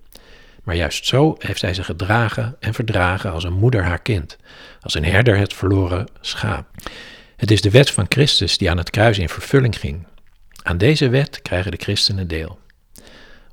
[0.69, 4.37] maar juist zo heeft hij ze gedragen en verdragen als een moeder haar kind,
[4.81, 6.67] als een herder het verloren schaap.
[7.37, 10.07] Het is de wet van Christus die aan het kruis in vervulling ging.
[10.63, 12.59] Aan deze wet krijgen de christenen deel.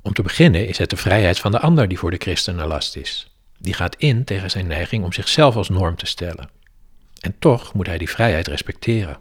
[0.01, 2.95] Om te beginnen is het de vrijheid van de ander die voor de christenen last
[2.95, 3.35] is.
[3.57, 6.49] Die gaat in tegen zijn neiging om zichzelf als norm te stellen.
[7.19, 9.17] En toch moet hij die vrijheid respecteren.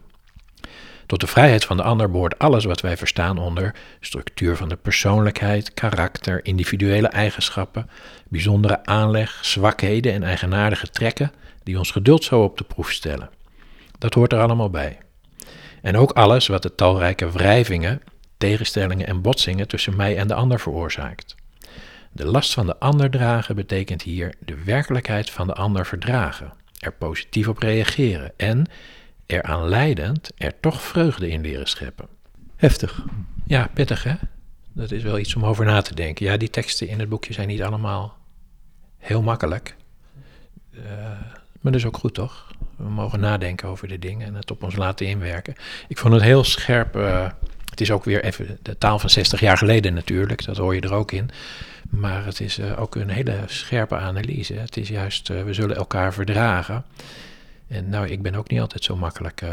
[1.07, 4.77] Tot de vrijheid van de ander behoort alles wat wij verstaan onder structuur van de
[4.77, 7.91] persoonlijkheid, karakter, individuele eigenschappen,
[8.29, 11.33] bijzondere aanleg, zwakheden en eigenaardige trekken
[11.63, 13.31] die ons geduld zo op de proef stellen.
[13.99, 14.99] Dat hoort er allemaal bij.
[15.83, 18.03] En ook alles wat de talrijke wrijvingen,
[18.39, 21.35] tegenstellingen en botsingen tussen mij en de ander veroorzaakt.
[22.13, 26.93] De last van de ander dragen betekent hier de werkelijkheid van de ander verdragen, er
[26.93, 28.67] positief op reageren en,
[29.35, 32.09] eraan leidend, er toch vreugde in leren scheppen.
[32.57, 33.05] Heftig.
[33.47, 34.15] Ja, pittig hè?
[34.73, 36.27] Dat is wel iets om over na te denken.
[36.27, 38.17] Ja, die teksten in het boekje zijn niet allemaal
[38.99, 39.77] heel makkelijk.
[40.71, 40.83] Uh,
[41.61, 42.53] maar dat is ook goed, toch?
[42.77, 45.55] We mogen nadenken over de dingen en het op ons laten inwerken.
[45.89, 46.97] Ik vond het heel scherp.
[46.97, 47.29] Uh,
[47.71, 50.81] het is ook weer even de taal van 60 jaar geleden natuurlijk, dat hoor je
[50.81, 51.31] er ook in.
[51.91, 54.55] Maar het is uh, ook een hele scherpe analyse.
[54.55, 56.85] Het is juist, we zullen elkaar verdragen.
[57.69, 59.45] En nou, ik ben ook niet altijd zo'n makkelijk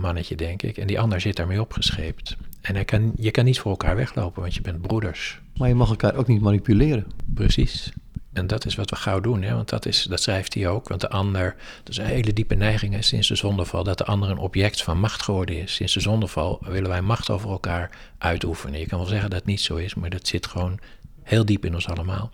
[0.00, 0.76] mannetje, denk ik.
[0.76, 2.36] En die ander zit daarmee opgescheept.
[2.60, 5.40] En hij kan, je kan niet voor elkaar weglopen, want je bent broeders.
[5.56, 7.06] Maar je mag elkaar ook niet manipuleren.
[7.34, 7.92] Precies.
[8.32, 9.54] En dat is wat we gauw doen, hè?
[9.54, 10.88] want dat, is, dat schrijft hij ook.
[10.88, 14.30] Want de ander, dat is een hele diepe neiging sinds de zondeval, dat de ander
[14.30, 15.74] een object van macht geworden is.
[15.74, 18.80] Sinds de zondeval willen wij macht over elkaar uitoefenen.
[18.80, 20.78] Je kan wel zeggen dat het niet zo is, maar dat zit gewoon
[21.22, 22.30] heel diep in ons allemaal.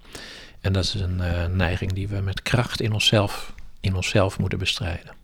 [0.60, 4.58] En dat is een uh, neiging die we met kracht in onszelf, in onszelf moeten
[4.58, 5.21] bestrijden.